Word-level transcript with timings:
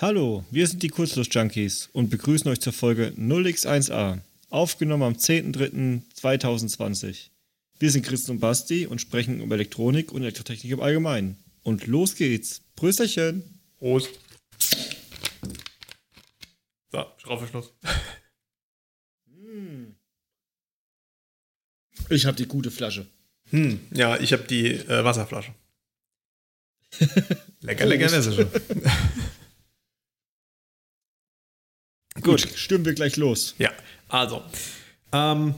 Hallo, 0.00 0.44
wir 0.52 0.64
sind 0.68 0.84
die 0.84 0.90
Kurzlust-Junkies 0.90 1.88
und 1.92 2.08
begrüßen 2.08 2.48
euch 2.48 2.60
zur 2.60 2.72
Folge 2.72 3.12
0x1a, 3.18 4.20
aufgenommen 4.48 5.02
am 5.02 5.14
10.03.2020. 5.14 7.30
Wir 7.80 7.90
sind 7.90 8.06
Christen 8.06 8.30
und 8.30 8.38
Basti 8.38 8.86
und 8.86 9.00
sprechen 9.00 9.40
über 9.40 9.56
Elektronik 9.56 10.12
und 10.12 10.22
Elektrotechnik 10.22 10.70
im 10.70 10.80
Allgemeinen. 10.80 11.36
Und 11.64 11.88
los 11.88 12.14
geht's. 12.14 12.62
Prösterchen. 12.76 13.42
Prost. 13.80 14.10
So, 16.92 17.04
Schraubverschluss. 17.16 17.72
Ich 22.08 22.24
habe 22.24 22.36
die 22.36 22.46
gute 22.46 22.70
Flasche. 22.70 23.04
Hm, 23.50 23.80
ja, 23.90 24.16
ich 24.20 24.32
habe 24.32 24.44
die 24.44 24.74
äh, 24.74 25.02
Wasserflasche. 25.02 25.52
lecker, 27.62 27.84
lecker 27.84 28.06
Prost. 28.06 28.28
Wäsche. 28.28 28.48
Gut, 32.22 32.40
stimmen 32.40 32.84
wir 32.84 32.94
gleich 32.94 33.16
los. 33.16 33.54
Ja, 33.58 33.70
also. 34.08 34.42
Ähm, 35.12 35.54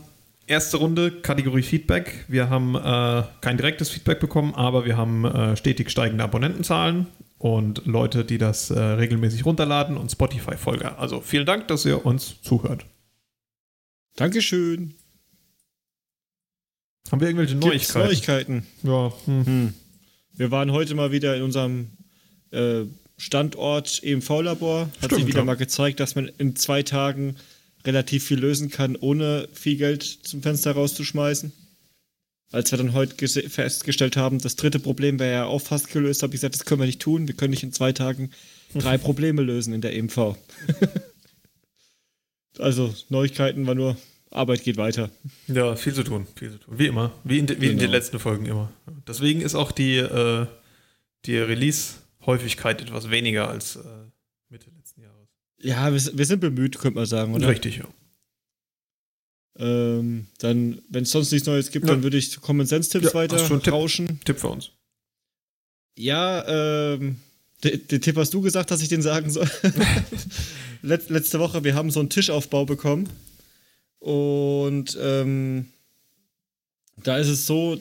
erste 0.46 0.76
Runde, 0.78 1.10
Kategorie 1.10 1.62
Feedback. 1.62 2.24
Wir 2.28 2.50
haben 2.50 2.74
äh, 2.74 3.22
kein 3.40 3.56
direktes 3.56 3.90
Feedback 3.90 4.20
bekommen, 4.20 4.54
aber 4.54 4.84
wir 4.84 4.96
haben 4.96 5.24
äh, 5.24 5.56
stetig 5.56 5.90
steigende 5.90 6.24
Abonnentenzahlen 6.24 7.06
und 7.38 7.86
Leute, 7.86 8.24
die 8.24 8.38
das 8.38 8.70
äh, 8.70 8.78
regelmäßig 8.78 9.46
runterladen 9.46 9.96
und 9.96 10.10
Spotify-Folger. 10.10 10.98
Also 10.98 11.20
vielen 11.20 11.46
Dank, 11.46 11.68
dass 11.68 11.84
ihr 11.84 12.04
uns 12.04 12.42
zuhört. 12.42 12.84
Dankeschön. 14.16 14.94
Haben 17.10 17.20
wir 17.20 17.28
irgendwelche 17.28 17.56
Gibt's 17.56 17.94
Neuigkeiten? 17.94 18.06
Neuigkeiten. 18.06 18.66
Ja, 18.82 19.12
hm. 19.24 19.46
Hm. 19.46 19.74
Wir 20.34 20.50
waren 20.50 20.72
heute 20.72 20.94
mal 20.94 21.12
wieder 21.12 21.36
in 21.36 21.42
unserem 21.42 21.88
äh, 22.50 22.82
Standort 23.20 24.02
EMV-Labor. 24.02 24.86
Hat 24.86 24.90
Stimmt, 24.96 25.14
sich 25.14 25.26
wieder 25.26 25.40
ja. 25.40 25.44
mal 25.44 25.54
gezeigt, 25.54 26.00
dass 26.00 26.14
man 26.14 26.30
in 26.38 26.56
zwei 26.56 26.82
Tagen 26.82 27.36
relativ 27.84 28.24
viel 28.24 28.38
lösen 28.38 28.70
kann, 28.70 28.96
ohne 28.96 29.46
viel 29.52 29.76
Geld 29.76 30.02
zum 30.02 30.42
Fenster 30.42 30.72
rauszuschmeißen. 30.72 31.52
Als 32.52 32.70
wir 32.72 32.78
dann 32.78 32.94
heute 32.94 33.28
festgestellt 33.28 34.16
haben, 34.16 34.38
das 34.38 34.56
dritte 34.56 34.80
Problem 34.80 35.18
wäre 35.18 35.32
ja 35.32 35.44
auch 35.44 35.60
fast 35.60 35.90
gelöst, 35.90 36.22
habe 36.22 36.34
ich 36.34 36.40
gesagt, 36.40 36.54
das 36.54 36.64
können 36.64 36.80
wir 36.80 36.86
nicht 36.86 37.00
tun. 37.00 37.28
Wir 37.28 37.36
können 37.36 37.50
nicht 37.50 37.62
in 37.62 37.72
zwei 37.72 37.92
Tagen 37.92 38.30
drei 38.74 38.98
Probleme 38.98 39.42
lösen 39.42 39.72
in 39.74 39.82
der 39.82 39.94
EMV. 39.94 40.36
also 42.58 42.92
Neuigkeiten 43.08 43.66
war 43.66 43.74
nur, 43.74 43.96
Arbeit 44.30 44.64
geht 44.64 44.78
weiter. 44.78 45.10
Ja, 45.46 45.76
viel 45.76 45.92
zu 45.94 46.02
tun, 46.04 46.26
viel 46.36 46.52
zu 46.52 46.58
tun. 46.58 46.78
Wie 46.78 46.86
immer, 46.86 47.12
wie 47.22 47.38
in, 47.38 47.46
de, 47.46 47.60
wie 47.60 47.66
in 47.66 47.72
den 47.72 47.78
Genau. 47.80 47.92
letzten 47.92 48.18
Folgen 48.18 48.46
immer. 48.46 48.72
Deswegen 49.06 49.42
ist 49.42 49.54
auch 49.54 49.72
die, 49.72 49.96
äh, 49.98 50.46
die 51.26 51.36
Release-Häufigkeit 52.22 52.80
etwas 52.82 53.10
weniger 53.10 53.48
als 53.48 53.76
äh, 53.76 53.80
Mitte 54.48 54.70
letzten 54.76 55.02
Jahres. 55.02 55.28
Ja, 55.58 55.92
wir, 55.92 56.18
wir 56.18 56.26
sind 56.26 56.40
bemüht, 56.40 56.78
könnte 56.78 56.96
man 56.96 57.06
sagen, 57.06 57.34
oder? 57.34 57.48
Richtig, 57.48 57.78
ja. 57.78 57.84
Ähm, 59.58 60.26
dann, 60.38 60.80
wenn 60.88 61.02
es 61.02 61.10
sonst 61.10 61.32
nichts 61.32 61.46
Neues 61.46 61.70
gibt, 61.70 61.86
Ja. 61.86 61.92
dann 61.92 62.02
würde 62.02 62.16
ich 62.16 62.30
zu 62.30 62.40
Common 62.40 62.66
Sense 62.66 62.90
Tipps 62.90 63.06
Ja, 63.06 63.14
weiter 63.14 63.36
einen 63.44 63.62
Tipp? 63.62 63.72
rauschen. 63.72 64.20
Tipp 64.24 64.38
für 64.38 64.48
uns. 64.48 64.70
Ja, 65.98 66.46
ähm, 66.94 67.16
den, 67.64 67.86
den 67.88 68.00
Tipp 68.00 68.16
hast 68.16 68.32
du 68.32 68.40
gesagt, 68.40 68.70
dass 68.70 68.80
ich 68.80 68.88
den 68.88 69.02
sagen 69.02 69.30
soll. 69.30 69.50
Let, 70.82 71.10
letzte 71.10 71.40
Woche, 71.40 71.62
wir 71.62 71.74
haben 71.74 71.90
so 71.90 72.00
einen 72.00 72.08
Tischaufbau 72.08 72.64
bekommen. 72.64 73.08
Und 73.98 74.96
ähm, 74.98 75.68
da 76.96 77.18
ist 77.18 77.28
es 77.28 77.44
so, 77.46 77.78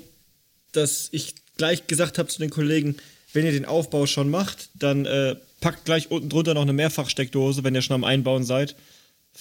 dass 0.73 1.07
ich 1.13 1.35
gleich 1.55 1.87
gesagt 1.87 2.17
habe 2.17 2.27
zu 2.27 2.39
den 2.39 2.49
Kollegen, 2.49 2.97
wenn 3.33 3.45
ihr 3.45 3.51
den 3.51 3.65
Aufbau 3.65 4.05
schon 4.05 4.29
macht, 4.29 4.69
dann 4.73 5.05
äh, 5.05 5.35
packt 5.61 5.85
gleich 5.85 6.09
unten 6.11 6.29
drunter 6.29 6.53
noch 6.53 6.63
eine 6.63 6.73
Mehrfachsteckdose, 6.73 7.63
wenn 7.63 7.75
ihr 7.75 7.81
schon 7.81 7.95
am 7.95 8.03
Einbauen 8.03 8.43
seid. 8.43 8.75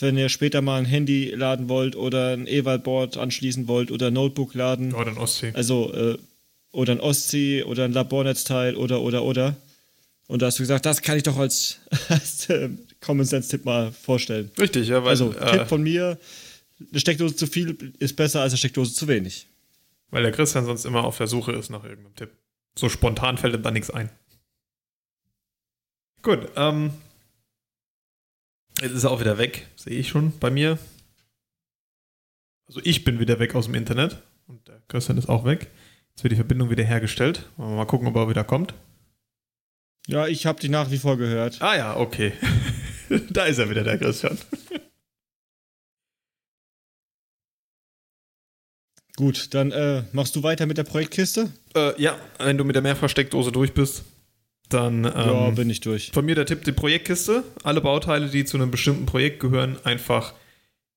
Wenn 0.01 0.19
ihr 0.19 0.29
später 0.29 0.61
mal 0.61 0.79
ein 0.79 0.85
Handy 0.85 1.31
laden 1.31 1.69
wollt 1.69 1.97
oder 1.97 2.33
ein 2.35 2.47
E-Wahl-Board 2.47 3.17
anschließen 3.17 3.67
wollt 3.69 3.91
oder 3.91 4.09
ein 4.09 4.13
Notebook 4.13 4.55
laden. 4.55 4.95
Oder 4.95 5.11
ein 5.11 5.19
Ostsee. 5.19 5.53
Also, 5.55 5.93
äh, 5.95 6.19
oder 6.71 6.93
ein 6.93 7.01
Ostsee 7.01 7.63
oder 7.63 7.85
ein 7.85 7.93
Labornetzteil 7.93 8.77
oder, 8.77 9.01
oder, 9.01 9.25
oder. 9.25 9.57
Und 10.27 10.43
da 10.43 10.47
hast 10.47 10.59
du 10.59 10.63
gesagt, 10.63 10.85
das 10.85 11.01
kann 11.01 11.17
ich 11.17 11.23
doch 11.23 11.39
als, 11.39 11.79
als 12.11 12.49
äh, 12.51 12.69
Common 13.01 13.25
Sense-Tipp 13.25 13.65
mal 13.65 13.91
vorstellen. 13.93 14.51
Richtig, 14.59 14.89
ja, 14.89 15.03
weil, 15.03 15.11
Also, 15.11 15.33
äh, 15.33 15.53
Tipp 15.59 15.69
von 15.69 15.83
mir, 15.83 16.19
eine 16.91 17.01
Steckdose 17.01 17.35
zu 17.35 17.47
viel 17.47 17.95
ist 17.99 18.15
besser 18.15 18.43
als 18.43 18.53
eine 18.53 18.59
Steckdose 18.59 18.93
zu 18.93 19.09
wenig. 19.09 19.47
weil 20.11 20.23
der 20.23 20.33
Christian 20.33 20.67
sonst 20.67 20.85
immer 20.85 21.05
auf 21.05 21.17
der 21.17 21.27
Suche 21.27 21.53
ist 21.53 21.71
nach 21.71 21.83
irgendeinem 21.83 22.15
Tipp. 22.15 22.31
So 22.79 22.89
spontan 22.89 23.39
fällt 23.39 23.57
ihm 23.57 23.63
da 23.65 23.73
nichts 23.73 23.91
ein. 23.91 24.09
Gut, 26.23 26.49
ähm. 26.55 26.93
Jetzt 28.81 28.93
ist 28.93 29.03
er 29.03 29.11
auch 29.11 29.19
wieder 29.19 29.37
weg, 29.37 29.67
sehe 29.75 29.99
ich 29.99 30.09
schon 30.09 30.39
bei 30.39 30.49
mir. 30.49 30.79
Also 32.69 32.81
ich 32.85 33.03
bin 33.03 33.19
wieder 33.19 33.41
weg 33.41 33.57
aus 33.57 33.65
dem 33.65 33.75
Internet 33.75 34.23
und 34.47 34.69
der 34.69 34.81
Christian 34.87 35.19
ist 35.19 35.29
auch 35.29 35.45
weg. 35.45 35.73
Jetzt 36.11 36.23
wird 36.23 36.31
die 36.31 36.37
Verbindung 36.37 36.71
wieder 36.71 36.85
hergestellt. 36.85 37.49
Wollen 37.57 37.71
wir 37.71 37.77
mal 37.79 37.85
gucken, 37.87 38.07
ob 38.07 38.15
er 38.15 38.29
wieder 38.29 38.45
kommt. 38.45 38.75
Ja, 40.07 40.29
ich 40.29 40.47
habe 40.47 40.61
die 40.61 40.69
nach 40.69 40.93
wie 40.93 40.99
vor 40.99 41.17
gehört. 41.17 41.61
Ah 41.61 41.77
ja, 41.77 41.97
okay. 41.97 42.33
da 43.31 43.47
ist 43.47 43.59
er 43.59 43.71
wieder, 43.71 43.83
der 43.83 43.99
Christian. 43.99 44.39
Gut, 49.19 49.53
dann 49.53 49.73
äh, 49.73 50.05
machst 50.13 50.37
du 50.37 50.45
weiter 50.45 50.67
mit 50.67 50.79
der 50.79 50.85
Projektkiste? 50.85 51.51
Äh, 51.75 52.01
ja, 52.01 52.17
wenn 52.39 52.57
du 52.57 52.63
mit 52.63 52.77
der 52.77 52.83
Mehrfachsteckdose 52.83 53.51
durch 53.51 53.75
bist, 53.75 54.05
dann 54.69 55.05
ähm, 55.05 55.13
ja, 55.13 55.51
bin 55.51 55.69
ich 55.71 55.81
durch. 55.81 56.13
von 56.15 56.25
mir 56.25 56.37
der 56.37 56.47
Tipp, 56.47 56.63
die 56.63 56.71
Projektkiste. 56.71 57.43
Alle 57.65 57.81
Bauteile, 57.81 58.29
die 58.29 58.45
zu 58.45 58.57
einem 58.57 58.71
bestimmten 58.71 59.07
Projekt 59.07 59.41
gehören, 59.41 59.77
einfach 59.83 60.35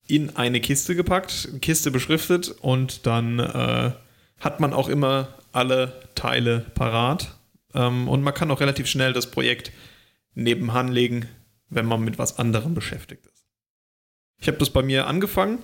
in 0.06 0.36
eine 0.36 0.60
Kiste 0.60 0.94
gepackt, 0.94 1.48
Kiste 1.62 1.90
beschriftet 1.90 2.54
und 2.60 3.06
dann 3.08 3.40
äh, 3.40 3.90
hat 4.38 4.60
man 4.60 4.72
auch 4.72 4.88
immer 4.88 5.34
alle 5.50 6.00
Teile 6.14 6.60
parat. 6.76 7.34
Ähm, 7.74 8.06
und 8.06 8.22
man 8.22 8.34
kann 8.34 8.52
auch 8.52 8.60
relativ 8.60 8.86
schnell 8.86 9.12
das 9.12 9.32
Projekt 9.32 9.72
nebenan 10.36 10.92
legen, 10.92 11.26
wenn 11.70 11.86
man 11.86 12.04
mit 12.04 12.20
was 12.20 12.38
anderem 12.38 12.74
beschäftigt 12.74 13.26
ist. 13.26 13.46
Ich 14.38 14.46
habe 14.46 14.58
das 14.58 14.70
bei 14.70 14.82
mir 14.82 15.08
angefangen. 15.08 15.58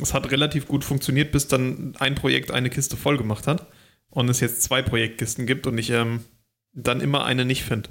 Es 0.00 0.12
hat 0.12 0.30
relativ 0.30 0.66
gut 0.66 0.84
funktioniert, 0.84 1.32
bis 1.32 1.48
dann 1.48 1.94
ein 1.98 2.14
Projekt 2.14 2.50
eine 2.50 2.70
Kiste 2.70 2.96
voll 2.96 3.16
gemacht 3.16 3.46
hat 3.46 3.66
und 4.10 4.28
es 4.28 4.40
jetzt 4.40 4.62
zwei 4.62 4.82
Projektkisten 4.82 5.46
gibt 5.46 5.66
und 5.66 5.78
ich 5.78 5.90
ähm, 5.90 6.20
dann 6.72 7.00
immer 7.00 7.24
eine 7.24 7.44
nicht 7.44 7.64
finde. 7.64 7.90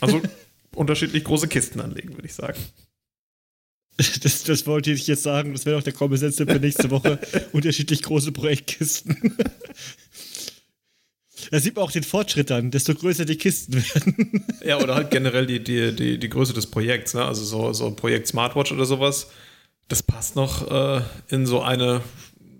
Also 0.00 0.22
unterschiedlich 0.74 1.24
große 1.24 1.48
Kisten 1.48 1.80
anlegen, 1.80 2.14
würde 2.14 2.26
ich 2.26 2.34
sagen. 2.34 2.58
Das, 3.96 4.42
das 4.44 4.66
wollte 4.66 4.92
ich 4.92 5.06
jetzt 5.06 5.22
sagen. 5.22 5.52
Das 5.52 5.64
wäre 5.64 5.80
doch 5.80 5.82
der 5.82 6.18
Sense-Tipp 6.18 6.50
für 6.50 6.60
nächste 6.60 6.90
Woche. 6.90 7.18
Unterschiedlich 7.52 8.02
große 8.02 8.32
Projektkisten. 8.32 9.36
Da 11.50 11.60
sieht 11.60 11.76
man 11.76 11.84
auch 11.84 11.92
den 11.92 12.02
Fortschritt 12.02 12.50
an, 12.50 12.72
desto 12.72 12.92
größer 12.92 13.24
die 13.24 13.36
Kisten 13.36 13.74
werden. 13.74 14.44
Ja, 14.64 14.80
oder 14.80 14.96
halt 14.96 15.12
generell 15.12 15.46
die, 15.46 15.62
die, 15.62 15.94
die, 15.94 16.18
die 16.18 16.28
Größe 16.28 16.52
des 16.54 16.66
Projekts. 16.66 17.14
Ne? 17.14 17.24
Also 17.24 17.44
so, 17.44 17.72
so 17.72 17.86
ein 17.86 17.94
Projekt 17.94 18.26
Smartwatch 18.26 18.72
oder 18.72 18.84
sowas, 18.84 19.28
das 19.88 20.02
passt 20.02 20.36
noch 20.36 20.70
äh, 20.70 21.02
in 21.28 21.46
so 21.46 21.62
eine 21.62 22.02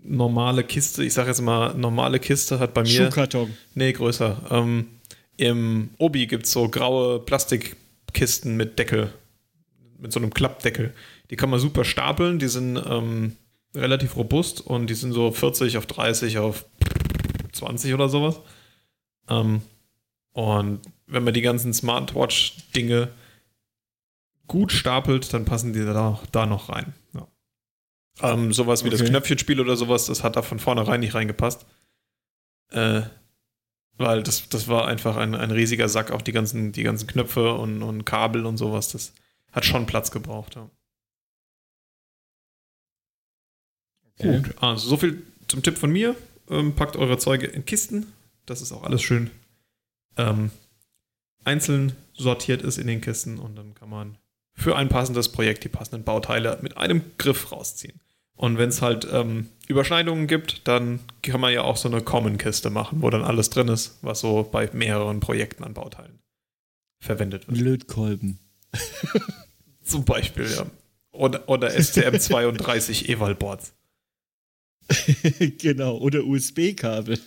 normale 0.02 0.64
Kiste. 0.64 1.04
Ich 1.04 1.14
sage 1.14 1.28
jetzt 1.28 1.40
mal, 1.40 1.74
normale 1.74 2.18
Kiste 2.20 2.58
hat 2.58 2.74
bei 2.74 2.82
mir. 2.82 2.88
Schuhkarton. 2.88 3.56
Nee, 3.74 3.92
größer. 3.92 4.42
Ähm, 4.50 4.86
Im 5.36 5.90
Obi 5.98 6.26
gibt 6.26 6.46
es 6.46 6.52
so 6.52 6.68
graue 6.68 7.20
Plastikkisten 7.20 8.56
mit 8.56 8.78
Deckel. 8.78 9.12
Mit 9.98 10.12
so 10.12 10.20
einem 10.20 10.32
Klappdeckel. 10.32 10.94
Die 11.30 11.36
kann 11.36 11.50
man 11.50 11.58
super 11.58 11.84
stapeln. 11.84 12.38
Die 12.38 12.48
sind 12.48 12.76
ähm, 12.76 13.36
relativ 13.74 14.16
robust 14.16 14.60
und 14.60 14.88
die 14.88 14.94
sind 14.94 15.12
so 15.12 15.32
40 15.32 15.78
auf 15.78 15.86
30 15.86 16.38
auf 16.38 16.64
20 17.52 17.94
oder 17.94 18.08
sowas. 18.08 18.40
Ähm, 19.28 19.62
und 20.32 20.80
wenn 21.06 21.24
man 21.24 21.34
die 21.34 21.42
ganzen 21.42 21.72
Smartwatch-Dinge 21.72 23.08
gut 24.46 24.72
stapelt, 24.72 25.32
dann 25.32 25.44
passen 25.44 25.72
die 25.72 25.84
da, 25.84 26.20
da 26.32 26.46
noch 26.46 26.68
rein. 26.68 26.94
Ja. 27.14 27.26
Ähm, 28.22 28.52
sowas 28.52 28.84
wie 28.84 28.90
das 28.90 29.00
Okay. 29.00 29.10
Knöpfchenspiel 29.10 29.60
oder 29.60 29.76
sowas, 29.76 30.06
das 30.06 30.22
hat 30.22 30.36
da 30.36 30.42
von 30.42 30.58
vornherein 30.58 31.00
nicht 31.00 31.14
reingepasst. 31.14 31.66
Äh, 32.70 33.02
weil 33.98 34.22
das, 34.22 34.48
das 34.48 34.68
war 34.68 34.86
einfach 34.86 35.16
ein, 35.16 35.34
ein 35.34 35.50
riesiger 35.50 35.88
Sack, 35.88 36.10
auch 36.10 36.22
die 36.22 36.32
ganzen, 36.32 36.72
die 36.72 36.82
ganzen 36.82 37.06
Knöpfe 37.06 37.54
und, 37.54 37.82
und 37.82 38.04
Kabel 38.04 38.44
und 38.44 38.56
sowas. 38.58 38.90
Das 38.92 39.12
hat 39.52 39.64
schon 39.64 39.86
Platz 39.86 40.10
gebraucht. 40.10 40.56
Ja. 40.56 40.70
Okay. 44.18 44.42
Gut, 44.42 44.62
also 44.62 44.88
so 44.88 44.96
viel 44.96 45.22
zum 45.48 45.62
Tipp 45.62 45.78
von 45.78 45.90
mir. 45.90 46.14
Ähm, 46.48 46.74
packt 46.74 46.96
eure 46.96 47.18
Zeuge 47.18 47.46
in 47.46 47.64
Kisten. 47.64 48.12
Das 48.44 48.62
ist 48.62 48.72
auch 48.72 48.82
alles 48.84 49.02
schön 49.02 49.30
ähm, 50.16 50.50
einzeln 51.44 51.92
sortiert 52.14 52.62
ist 52.62 52.78
in 52.78 52.86
den 52.86 53.00
Kisten 53.00 53.38
und 53.38 53.56
dann 53.56 53.74
kann 53.74 53.90
man 53.90 54.18
für 54.56 54.74
ein 54.76 54.88
passendes 54.88 55.30
Projekt 55.30 55.62
die 55.64 55.68
passenden 55.68 56.02
Bauteile 56.04 56.58
mit 56.62 56.76
einem 56.76 57.02
Griff 57.18 57.52
rausziehen. 57.52 58.00
Und 58.34 58.58
wenn 58.58 58.68
es 58.70 58.82
halt 58.82 59.06
ähm, 59.10 59.48
Überschneidungen 59.68 60.26
gibt, 60.26 60.66
dann 60.68 61.00
kann 61.22 61.40
man 61.40 61.52
ja 61.52 61.62
auch 61.62 61.76
so 61.76 61.88
eine 61.88 62.02
Common-Kiste 62.02 62.68
machen, 62.70 63.00
wo 63.00 63.08
dann 63.10 63.22
alles 63.22 63.48
drin 63.50 63.68
ist, 63.68 63.98
was 64.02 64.20
so 64.20 64.42
bei 64.50 64.68
mehreren 64.72 65.20
Projekten 65.20 65.64
an 65.64 65.72
Bauteilen 65.74 66.18
verwendet 67.00 67.48
wird. 67.48 67.58
Lötkolben. 67.58 68.38
Zum 69.82 70.04
Beispiel, 70.04 70.50
ja. 70.50 70.66
Oder, 71.12 71.48
oder 71.48 71.68
STM32 71.70 73.08
Eval-Boards. 73.08 73.72
genau, 75.58 75.96
oder 75.98 76.24
USB-Kabel. 76.24 77.18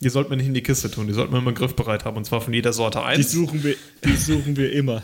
Die 0.00 0.08
sollten 0.08 0.30
wir 0.30 0.36
nicht 0.36 0.46
in 0.46 0.54
die 0.54 0.62
Kiste 0.62 0.90
tun, 0.90 1.06
die 1.06 1.12
sollten 1.12 1.32
wir 1.32 1.38
immer 1.38 1.52
griffbereit 1.52 2.04
haben 2.04 2.16
und 2.16 2.24
zwar 2.24 2.40
von 2.40 2.52
jeder 2.54 2.72
Sorte 2.72 2.98
Die 2.98 3.04
eins. 3.04 3.30
suchen 3.30 3.62
wir, 3.62 3.76
die 4.04 4.16
suchen 4.16 4.56
wir 4.56 4.72
immer. 4.72 5.02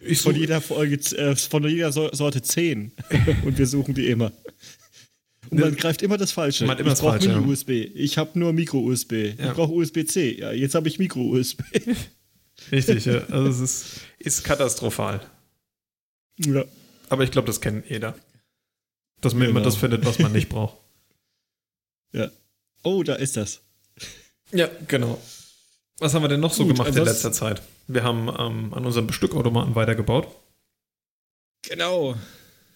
Ich 0.00 0.20
Von 0.22 0.36
jeder 0.36 0.60
Folge, 0.60 0.96
äh, 1.16 1.34
von 1.36 1.66
jeder 1.68 1.92
So- 1.92 2.10
Sorte 2.12 2.40
10. 2.42 2.92
Und 3.44 3.58
wir 3.58 3.66
suchen 3.66 3.94
die 3.94 4.08
immer. 4.08 4.32
Und 5.50 5.60
man 5.60 5.74
greift 5.76 6.02
immer 6.02 6.16
das 6.18 6.30
Falsche. 6.32 6.64
Man 6.66 6.72
hat 6.76 6.80
immer 6.80 6.92
ich 6.92 6.98
brauche. 6.98 7.18
Mini-USB. 7.18 7.70
Ich 7.94 8.18
habe 8.18 8.38
nur 8.38 8.52
Micro-USB. 8.52 9.12
Ja. 9.38 9.48
Ich 9.48 9.52
brauche 9.54 9.72
USB-C. 9.72 10.38
Ja, 10.38 10.52
jetzt 10.52 10.74
habe 10.74 10.88
ich 10.88 10.98
Micro-USB. 10.98 11.60
Richtig, 12.72 13.04
ja. 13.06 13.24
Also 13.28 13.48
es 13.48 13.60
ist, 13.60 14.00
ist 14.18 14.44
katastrophal. 14.44 15.20
ja. 16.38 16.64
Aber 17.10 17.24
ich 17.24 17.30
glaube, 17.30 17.46
das 17.46 17.60
kennt 17.62 17.88
jeder. 17.88 18.14
Dass 19.22 19.32
man 19.32 19.44
immer 19.44 19.60
Genau. 19.60 19.64
das 19.64 19.76
findet, 19.76 20.04
was 20.04 20.18
man 20.18 20.32
nicht 20.32 20.48
braucht. 20.50 20.76
ja. 22.12 22.30
Oh, 22.82 23.02
da 23.02 23.14
ist 23.14 23.36
das. 23.38 23.60
Ja, 24.52 24.68
genau. 24.86 25.18
Was 25.98 26.12
haben 26.14 26.22
wir 26.22 26.28
denn 26.28 26.40
noch 26.40 26.52
so 26.52 26.64
Gut, 26.66 26.74
gemacht 26.76 26.94
in 26.94 27.02
letzter 27.04 27.32
Zeit? 27.32 27.62
Wir 27.88 28.04
haben 28.04 28.28
ähm, 28.28 28.74
an 28.74 28.86
unserem 28.86 29.06
Bestückautomaten 29.06 29.74
weitergebaut. 29.74 30.28
Genau. 31.62 32.14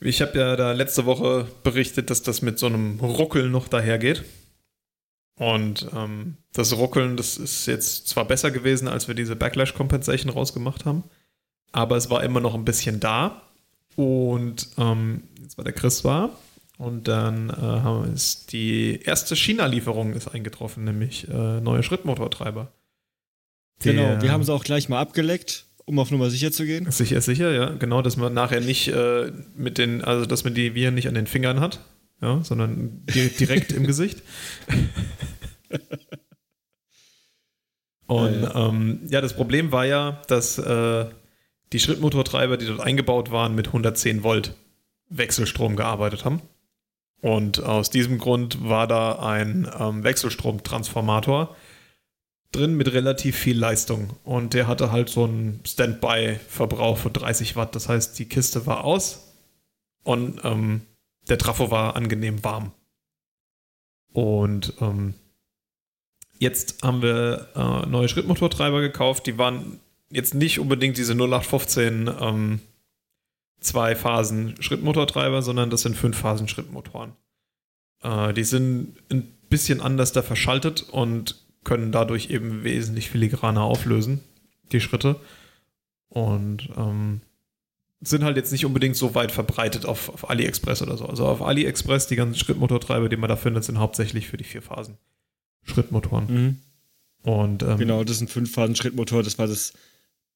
Ich 0.00 0.20
habe 0.20 0.36
ja 0.38 0.56
da 0.56 0.72
letzte 0.72 1.06
Woche 1.06 1.46
berichtet, 1.62 2.10
dass 2.10 2.22
das 2.22 2.42
mit 2.42 2.58
so 2.58 2.66
einem 2.66 2.98
Ruckeln 2.98 3.52
noch 3.52 3.68
dahergeht. 3.68 4.24
Und 5.36 5.86
ähm, 5.94 6.36
das 6.52 6.76
Ruckeln, 6.76 7.16
das 7.16 7.36
ist 7.36 7.66
jetzt 7.66 8.08
zwar 8.08 8.24
besser 8.24 8.50
gewesen, 8.50 8.88
als 8.88 9.06
wir 9.06 9.14
diese 9.14 9.36
Backlash 9.36 9.74
Compensation 9.74 10.32
rausgemacht 10.32 10.84
haben, 10.84 11.04
aber 11.72 11.96
es 11.96 12.10
war 12.10 12.22
immer 12.22 12.40
noch 12.40 12.54
ein 12.54 12.64
bisschen 12.64 13.00
da. 13.00 13.42
Und 13.96 14.68
ähm, 14.78 15.24
jetzt 15.40 15.58
war 15.58 15.64
der 15.64 15.74
Chris 15.74 16.04
war 16.04 16.30
und 16.78 17.08
dann 17.08 17.50
äh, 17.50 17.52
haben, 17.54 18.12
ist 18.12 18.52
die 18.52 19.00
erste 19.02 19.36
China-Lieferung 19.36 20.14
ist 20.14 20.28
eingetroffen, 20.28 20.84
nämlich 20.84 21.28
äh, 21.28 21.60
neue 21.60 21.82
Schrittmotortreiber. 21.82 22.72
Genau. 23.80 24.22
Wir 24.22 24.30
haben 24.30 24.44
sie 24.44 24.52
auch 24.52 24.64
gleich 24.64 24.88
mal 24.88 25.00
abgeleckt, 25.00 25.66
um 25.84 25.98
auf 25.98 26.10
Nummer 26.10 26.30
sicher 26.30 26.52
zu 26.52 26.64
gehen. 26.64 26.90
Sicher, 26.90 27.20
sicher, 27.20 27.52
ja. 27.52 27.70
Genau, 27.70 28.02
dass 28.02 28.16
man 28.16 28.32
nachher 28.32 28.60
nicht 28.60 28.88
äh, 28.88 29.32
mit 29.56 29.78
den, 29.78 30.02
also 30.02 30.26
dass 30.26 30.44
man 30.44 30.54
die 30.54 30.74
Viren 30.74 30.94
nicht 30.94 31.08
an 31.08 31.14
den 31.14 31.26
Fingern 31.26 31.60
hat, 31.60 31.80
ja, 32.20 32.42
sondern 32.44 33.04
di 33.06 33.28
direkt 33.38 33.72
im 33.72 33.86
Gesicht. 33.86 34.22
Und 38.06 38.42
Ja, 38.42 38.68
ähm, 38.68 39.00
ja, 39.08 39.20
das 39.20 39.34
Problem 39.34 39.72
war 39.72 39.86
ja, 39.86 40.22
dass 40.28 40.58
äh, 40.58 41.06
die 41.72 41.80
Schrittmotortreiber, 41.80 42.56
die 42.56 42.66
dort 42.66 42.80
eingebaut 42.80 43.30
waren, 43.30 43.54
mit 43.54 43.68
110 43.68 44.22
Volt 44.22 44.54
Wechselstrom 45.08 45.76
gearbeitet 45.76 46.24
haben. 46.24 46.42
Und 47.20 47.62
aus 47.62 47.88
diesem 47.90 48.18
Grund 48.18 48.68
war 48.68 48.86
da 48.86 49.20
ein 49.20 49.70
ähm, 49.78 50.02
Wechselstromtransformator 50.02 51.56
drin 52.52 52.76
mit 52.76 52.92
relativ 52.92 53.36
viel 53.36 53.58
Leistung. 53.58 54.10
Und 54.24 54.54
der 54.54 54.68
hatte 54.68 54.92
halt 54.92 55.08
so 55.08 55.24
einen 55.24 55.60
Standby-Verbrauch 55.66 56.98
von 56.98 57.12
30 57.12 57.56
Watt. 57.56 57.74
Das 57.74 57.88
heißt, 57.88 58.18
die 58.18 58.26
Kiste 58.26 58.66
war 58.66 58.84
aus 58.84 59.34
und 60.04 60.40
ähm, 60.44 60.82
der 61.28 61.38
Trafo 61.38 61.70
war 61.70 61.96
angenehm 61.96 62.44
warm. 62.44 62.72
Und 64.12 64.74
ähm, 64.80 65.14
jetzt 66.38 66.82
haben 66.82 67.02
wir 67.02 67.48
äh, 67.54 67.86
neue 67.88 68.08
Schrittmotortreiber 68.08 68.80
gekauft. 68.80 69.26
Die 69.26 69.38
waren 69.38 69.80
jetzt 70.10 70.34
nicht 70.34 70.58
unbedingt 70.60 70.98
diese 70.98 71.14
0815 71.14 72.10
ähm, 72.20 72.60
zwei 73.60 73.94
Phasen 73.94 74.60
Schrittmotortreiber, 74.60 75.40
sondern 75.40 75.70
das 75.70 75.82
sind 75.82 75.96
fünf 75.96 76.18
Phasen 76.18 76.48
Schrittmotoren. 76.48 77.12
Äh, 78.02 78.34
die 78.34 78.44
sind 78.44 78.96
ein 79.10 79.32
bisschen 79.48 79.80
anders 79.80 80.12
da 80.12 80.22
verschaltet 80.22 80.82
und 80.82 81.41
können 81.64 81.92
dadurch 81.92 82.30
eben 82.30 82.64
wesentlich 82.64 83.10
filigraner 83.10 83.62
auflösen, 83.62 84.20
die 84.72 84.80
Schritte. 84.80 85.16
Und 86.08 86.68
ähm, 86.76 87.20
sind 88.00 88.24
halt 88.24 88.36
jetzt 88.36 88.52
nicht 88.52 88.66
unbedingt 88.66 88.96
so 88.96 89.14
weit 89.14 89.32
verbreitet 89.32 89.86
auf, 89.86 90.08
auf 90.08 90.28
AliExpress 90.28 90.82
oder 90.82 90.96
so. 90.96 91.06
Also 91.06 91.26
auf 91.26 91.40
AliExpress, 91.40 92.08
die 92.08 92.16
ganzen 92.16 92.38
Schrittmotortreiber, 92.38 93.08
die 93.08 93.16
man 93.16 93.28
da 93.28 93.36
findet, 93.36 93.64
sind 93.64 93.78
hauptsächlich 93.78 94.28
für 94.28 94.36
die 94.36 94.44
vier 94.44 94.62
Phasen 94.62 94.98
Schrittmotoren. 95.62 96.26
Mhm. 96.26 96.58
Und 97.22 97.62
ähm, 97.62 97.78
Genau, 97.78 98.02
das 98.02 98.16
ist 98.16 98.22
ein 98.22 98.28
Fünf-Phasen-Schrittmotor. 98.28 99.22
Das 99.22 99.38
war 99.38 99.46
das 99.46 99.72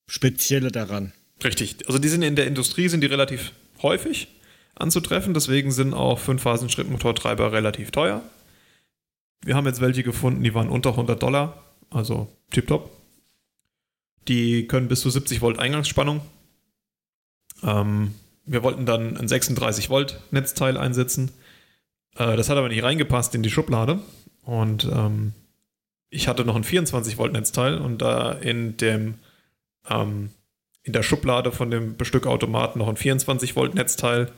Spezielle 0.07 0.71
daran. 0.71 1.13
Richtig. 1.43 1.77
Also 1.87 1.99
die 1.99 2.09
sind 2.09 2.23
in 2.23 2.37
der 2.37 2.47
Industrie 2.47 2.89
sind 2.89 3.01
die 3.01 3.09
relativ 3.09 3.53
häufig 3.83 4.29
anzutreffen, 4.77 5.35
deswegen 5.35 5.73
sind 5.73 5.95
auch 5.95 6.19
Fünf-Phasen-Schrittmotortreiber 6.19 7.53
relativ 7.53 7.91
teuer. 7.91 8.23
Wir 9.43 9.55
haben 9.55 9.67
jetzt 9.67 9.81
welche 9.81 10.03
gefunden, 10.03 10.43
die 10.43 10.55
waren 10.55 10.69
unter 10.69 10.91
100 10.91 11.23
Dollar, 11.23 11.63
also 11.91 12.29
tipptopp. 12.51 12.91
Die 14.29 14.67
können 14.67 14.89
bis 14.89 15.01
zu 15.01 15.11
70 15.11 15.41
Volt 15.41 15.59
Eingangsspannung. 15.59 16.21
Ähm, 17.63 18.15
wir 18.45 18.63
wollten 18.63 18.87
dann 18.87 19.17
ein 19.17 19.29
36 19.29 19.89
Volt 19.89 20.21
Netzteil 20.31 20.77
einsetzen. 20.77 21.31
Äh, 22.17 22.37
das 22.37 22.49
hat 22.49 22.57
aber 22.57 22.69
nicht 22.69 22.83
reingepasst 22.83 23.35
in 23.35 23.43
die 23.43 23.51
Schublade. 23.51 24.01
Und 24.43 24.85
ähm, 24.85 25.33
ich 26.11 26.29
hatte 26.29 26.45
noch 26.45 26.57
ein 26.57 26.65
24 26.65 27.19
Volt 27.19 27.33
Netzteil 27.33 27.79
und 27.79 28.03
da 28.03 28.33
in 28.33 28.77
dem 28.77 29.15
ähm, 29.89 30.31
in 30.83 30.93
der 30.93 31.03
Schublade 31.03 31.51
von 31.51 31.71
dem 31.71 31.97
Bestückautomaten 31.97 32.79
noch 32.79 32.89
ein 32.89 32.97
24 32.97 33.57
Volt 33.57 33.75
Netzteil 33.75 34.31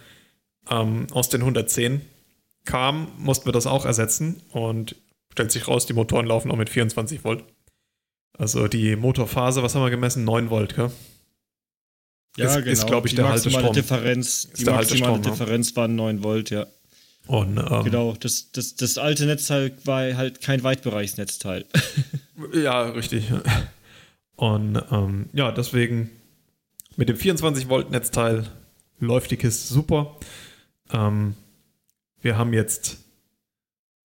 ähm, 0.71 1.07
aus 1.13 1.29
den 1.29 1.43
110 1.43 2.01
kam, 2.65 3.09
mussten 3.19 3.47
wir 3.47 3.53
das 3.53 3.67
auch 3.67 3.85
ersetzen 3.85 4.43
und 4.51 4.97
stellt 5.33 5.53
sich 5.53 5.69
raus, 5.69 5.87
die 5.87 5.93
Motoren 5.95 6.27
laufen 6.27 6.51
auch 6.51 6.57
mit 6.57 6.69
24 6.69 7.25
Volt. 7.25 7.45
Also 8.37 8.69
die 8.69 8.95
Motorphase, 8.97 9.63
was 9.63 9.75
haben 9.75 9.83
wir 9.83 9.91
gemessen? 9.91 10.25
9 10.25 10.51
Volt, 10.51 10.75
gell? 10.77 10.91
Ist- 12.37 12.57
ist, 12.57 12.87
glaub 12.87 13.05
ich, 13.05 13.13
die 13.13 13.17
der 13.17 13.25
maximale 13.27 13.67
Haltestrom. 13.67 13.99
Differenz, 14.01 14.49
die 14.57 14.65
der 14.65 14.75
maximale 14.75 15.15
ja. 15.15 15.19
Differenz 15.31 15.75
waren 15.75 15.97
9 15.97 16.23
Volt, 16.23 16.51
ja. 16.51 16.67
Und 17.27 17.59
ähm, 17.59 17.85
Genau, 17.85 18.15
das, 18.19 18.53
das, 18.53 18.77
das 18.77 18.97
alte 18.97 19.27
Netzteil 19.27 19.73
war 19.85 20.15
halt 20.17 20.41
kein 20.41 20.63
Weitbereichsnetzteil. 20.63 21.65
Ja, 22.55 22.83
richtig. 22.91 23.25
Und 24.37 24.81
ähm, 24.93 25.29
ja, 25.33 25.51
deswegen 25.51 26.09
mit 26.95 27.09
dem 27.09 27.17
24 27.17 27.69
Volt 27.69 27.91
Netzteil 27.91 28.47
läuft 29.01 29.33
die 29.33 29.37
Kiste 29.37 29.75
super. 29.75 30.17
Ähm, 30.93 31.35
wir 32.29 32.37
haben 32.37 32.53
jetzt, 32.53 32.99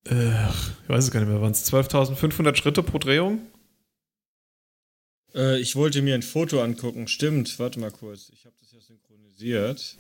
äh, 0.07 0.31
ich 0.83 0.89
weiß 0.89 1.03
es 1.03 1.11
gar 1.11 1.19
nicht 1.19 1.29
mehr, 1.29 1.41
waren 1.41 1.51
es 1.51 1.71
12.500 1.71 2.55
Schritte 2.55 2.81
pro 2.81 2.97
Drehung? 2.97 3.41
äh, 5.35 5.59
ich 5.59 5.75
wollte 5.75 6.01
mir 6.01 6.15
ein 6.15 6.21
Foto 6.21 6.61
angucken. 6.61 7.07
Stimmt, 7.07 7.59
warte 7.59 7.79
mal 7.79 7.91
kurz. 7.91 8.31
Ich 8.33 8.45
habe 8.45 8.55
das 8.61 8.71
ja 8.71 8.79
synchronisiert. 8.79 9.97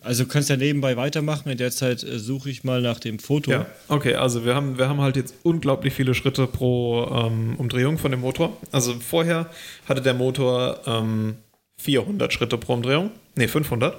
Also 0.00 0.24
du 0.24 0.30
kannst 0.30 0.48
ja 0.48 0.56
nebenbei 0.56 0.96
weitermachen. 0.96 1.50
In 1.50 1.58
der 1.58 1.70
Zeit 1.70 2.02
äh, 2.02 2.18
suche 2.18 2.50
ich 2.50 2.64
mal 2.64 2.80
nach 2.80 3.00
dem 3.00 3.18
Foto. 3.18 3.50
Ja, 3.50 3.66
okay, 3.88 4.14
also 4.14 4.44
wir 4.44 4.54
haben, 4.54 4.78
wir 4.78 4.88
haben 4.88 5.00
halt 5.00 5.16
jetzt 5.16 5.34
unglaublich 5.42 5.92
viele 5.92 6.14
Schritte 6.14 6.46
pro 6.46 7.06
ähm, 7.12 7.56
Umdrehung 7.56 7.98
von 7.98 8.10
dem 8.10 8.20
Motor. 8.20 8.56
Also 8.72 8.94
vorher 8.94 9.50
hatte 9.86 10.02
der 10.02 10.14
Motor 10.14 10.80
ähm, 10.86 11.36
400 11.76 12.32
Schritte 12.32 12.56
pro 12.56 12.74
Umdrehung. 12.74 13.10
Ne, 13.36 13.48
500. 13.48 13.96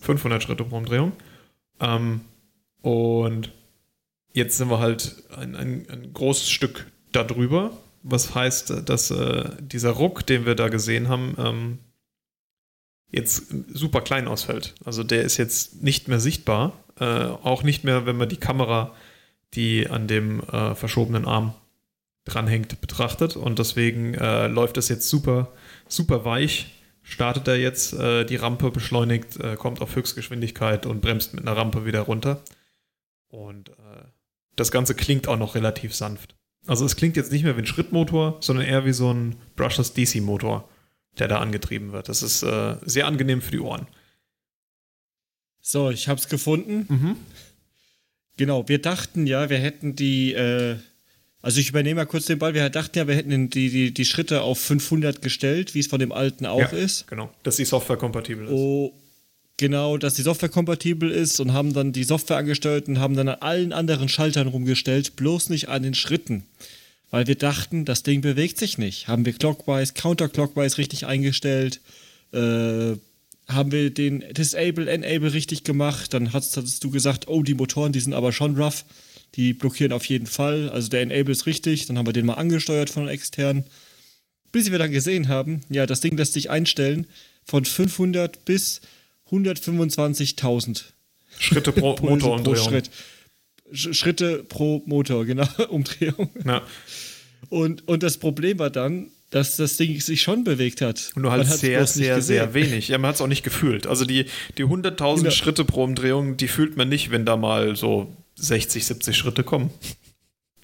500 0.00 0.42
Schritte 0.42 0.64
pro 0.64 0.76
Umdrehung. 0.76 1.12
Ähm, 1.80 2.20
und 2.82 3.52
jetzt 4.32 4.56
sind 4.56 4.70
wir 4.70 4.78
halt 4.78 5.22
ein, 5.36 5.54
ein, 5.56 5.86
ein 5.90 6.12
großes 6.12 6.50
Stück 6.50 6.86
darüber. 7.12 7.72
Was 8.02 8.34
heißt, 8.34 8.88
dass 8.88 9.10
äh, 9.10 9.50
dieser 9.60 9.90
Ruck, 9.90 10.26
den 10.26 10.46
wir 10.46 10.54
da 10.54 10.68
gesehen 10.68 11.08
haben, 11.08 11.34
ähm, 11.38 11.78
jetzt 13.10 13.52
super 13.72 14.00
klein 14.00 14.28
ausfällt. 14.28 14.74
Also 14.84 15.02
der 15.04 15.22
ist 15.22 15.36
jetzt 15.36 15.82
nicht 15.82 16.08
mehr 16.08 16.20
sichtbar. 16.20 16.72
Äh, 16.98 17.04
auch 17.04 17.62
nicht 17.62 17.84
mehr, 17.84 18.06
wenn 18.06 18.16
man 18.16 18.28
die 18.28 18.36
Kamera, 18.36 18.94
die 19.54 19.88
an 19.88 20.06
dem 20.06 20.40
äh, 20.40 20.74
verschobenen 20.74 21.26
Arm 21.26 21.54
dranhängt, 22.24 22.80
betrachtet. 22.80 23.36
Und 23.36 23.58
deswegen 23.58 24.14
äh, 24.14 24.46
läuft 24.46 24.76
es 24.76 24.88
jetzt 24.88 25.08
super, 25.08 25.52
super 25.88 26.24
weich. 26.24 26.74
Startet 27.02 27.48
er 27.48 27.56
jetzt 27.56 27.92
äh, 27.94 28.24
die 28.24 28.36
Rampe, 28.36 28.70
beschleunigt, 28.70 29.36
äh, 29.38 29.56
kommt 29.56 29.82
auf 29.82 29.96
Höchstgeschwindigkeit 29.96 30.86
und 30.86 31.00
bremst 31.00 31.34
mit 31.34 31.46
einer 31.46 31.56
Rampe 31.56 31.84
wieder 31.84 32.02
runter. 32.02 32.40
Und 33.30 33.70
äh, 33.70 34.02
das 34.56 34.70
Ganze 34.70 34.94
klingt 34.94 35.28
auch 35.28 35.38
noch 35.38 35.54
relativ 35.54 35.94
sanft. 35.94 36.34
Also 36.66 36.84
es 36.84 36.96
klingt 36.96 37.16
jetzt 37.16 37.32
nicht 37.32 37.44
mehr 37.44 37.56
wie 37.56 37.62
ein 37.62 37.66
Schrittmotor, 37.66 38.38
sondern 38.40 38.66
eher 38.66 38.84
wie 38.84 38.92
so 38.92 39.12
ein 39.12 39.36
Brushless 39.56 39.94
DC-Motor, 39.94 40.68
der 41.18 41.28
da 41.28 41.38
angetrieben 41.38 41.92
wird. 41.92 42.08
Das 42.08 42.22
ist 42.22 42.42
äh, 42.42 42.76
sehr 42.82 43.06
angenehm 43.06 43.40
für 43.40 43.52
die 43.52 43.60
Ohren. 43.60 43.86
So, 45.60 45.90
ich 45.90 46.08
habe 46.08 46.20
es 46.20 46.28
gefunden. 46.28 46.86
Mhm. 46.88 47.16
Genau, 48.36 48.68
wir 48.68 48.80
dachten 48.80 49.26
ja, 49.26 49.50
wir 49.50 49.58
hätten 49.58 49.96
die 49.96 50.32
äh, 50.32 50.76
Also 51.42 51.60
ich 51.60 51.70
übernehme 51.70 52.00
mal 52.00 52.06
kurz 52.06 52.26
den 52.26 52.38
Ball. 52.38 52.54
Wir 52.54 52.68
dachten 52.70 52.98
ja, 52.98 53.06
wir 53.06 53.14
hätten 53.14 53.50
die, 53.50 53.70
die, 53.70 53.94
die 53.94 54.04
Schritte 54.04 54.42
auf 54.42 54.58
500 54.58 55.22
gestellt, 55.22 55.74
wie 55.74 55.80
es 55.80 55.86
von 55.86 56.00
dem 56.00 56.12
alten 56.12 56.46
auch 56.46 56.58
ja, 56.58 56.66
ist. 56.68 57.06
Genau, 57.06 57.32
dass 57.42 57.56
die 57.56 57.64
Software 57.64 57.96
kompatibel 57.96 58.46
ist. 58.46 58.52
Oh, 58.52 58.92
genau, 59.60 59.98
dass 59.98 60.14
die 60.14 60.22
Software 60.22 60.48
kompatibel 60.48 61.10
ist 61.10 61.38
und 61.38 61.52
haben 61.52 61.72
dann 61.74 61.92
die 61.92 62.02
Software 62.02 62.38
angestellt 62.38 62.88
und 62.88 62.98
haben 62.98 63.14
dann 63.14 63.28
an 63.28 63.38
allen 63.40 63.72
anderen 63.72 64.08
Schaltern 64.08 64.48
rumgestellt, 64.48 65.16
bloß 65.16 65.50
nicht 65.50 65.68
an 65.68 65.82
den 65.82 65.94
Schritten. 65.94 66.44
Weil 67.10 67.26
wir 67.26 67.34
dachten, 67.34 67.84
das 67.84 68.02
Ding 68.02 68.22
bewegt 68.22 68.58
sich 68.58 68.78
nicht. 68.78 69.06
Haben 69.06 69.26
wir 69.26 69.34
clockwise, 69.34 69.92
counterclockwise 69.92 70.78
richtig 70.78 71.06
eingestellt, 71.06 71.80
äh, 72.32 72.96
haben 73.48 73.72
wir 73.72 73.90
den 73.90 74.24
Disable, 74.32 74.90
Enable 74.90 75.32
richtig 75.32 75.62
gemacht, 75.62 76.14
dann 76.14 76.32
hast, 76.32 76.56
hattest 76.56 76.82
du 76.82 76.90
gesagt, 76.90 77.28
oh, 77.28 77.42
die 77.42 77.54
Motoren, 77.54 77.92
die 77.92 78.00
sind 78.00 78.14
aber 78.14 78.32
schon 78.32 78.56
rough, 78.56 78.84
die 79.34 79.52
blockieren 79.52 79.92
auf 79.92 80.06
jeden 80.06 80.26
Fall. 80.26 80.70
Also 80.70 80.88
der 80.88 81.02
Enable 81.02 81.32
ist 81.32 81.46
richtig, 81.46 81.86
dann 81.86 81.98
haben 81.98 82.06
wir 82.06 82.12
den 82.14 82.26
mal 82.26 82.34
angesteuert 82.34 82.88
von 82.88 83.08
extern. 83.08 83.64
Bis 84.52 84.70
wir 84.70 84.78
dann 84.78 84.90
gesehen 84.90 85.28
haben, 85.28 85.60
ja, 85.68 85.84
das 85.84 86.00
Ding 86.00 86.16
lässt 86.16 86.32
sich 86.32 86.48
einstellen 86.48 87.06
von 87.44 87.64
500 87.64 88.44
bis 88.44 88.80
125.000 89.30 90.82
Schritte 91.38 91.72
pro 91.72 91.96
Motorumdrehung. 92.02 92.42
Pro 92.42 92.54
Schritt. 92.56 92.90
Schritte 93.72 94.44
pro 94.44 94.82
Motor, 94.86 95.24
genau, 95.24 95.46
Umdrehung. 95.68 96.30
Ja. 96.44 96.62
Und, 97.48 97.86
und 97.88 98.02
das 98.02 98.18
Problem 98.18 98.58
war 98.58 98.70
dann, 98.70 99.10
dass 99.30 99.56
das 99.56 99.76
Ding 99.76 100.00
sich 100.00 100.22
schon 100.22 100.44
bewegt 100.44 100.80
hat. 100.80 101.12
Und 101.14 101.22
nur 101.22 101.30
halt 101.30 101.46
sehr, 101.46 101.86
sehr, 101.86 102.20
sehr 102.20 102.52
wenig. 102.52 102.88
Ja, 102.88 102.98
man 102.98 103.08
hat 103.10 103.14
es 103.14 103.20
auch 103.20 103.28
nicht 103.28 103.44
gefühlt. 103.44 103.86
Also 103.86 104.04
die, 104.04 104.26
die 104.58 104.64
100.000 104.64 105.16
genau. 105.16 105.30
Schritte 105.30 105.64
pro 105.64 105.84
Umdrehung, 105.84 106.36
die 106.36 106.48
fühlt 106.48 106.76
man 106.76 106.88
nicht, 106.88 107.10
wenn 107.12 107.24
da 107.24 107.36
mal 107.36 107.76
so 107.76 108.14
60, 108.36 108.84
70 108.84 109.16
Schritte 109.16 109.44
kommen. 109.44 109.70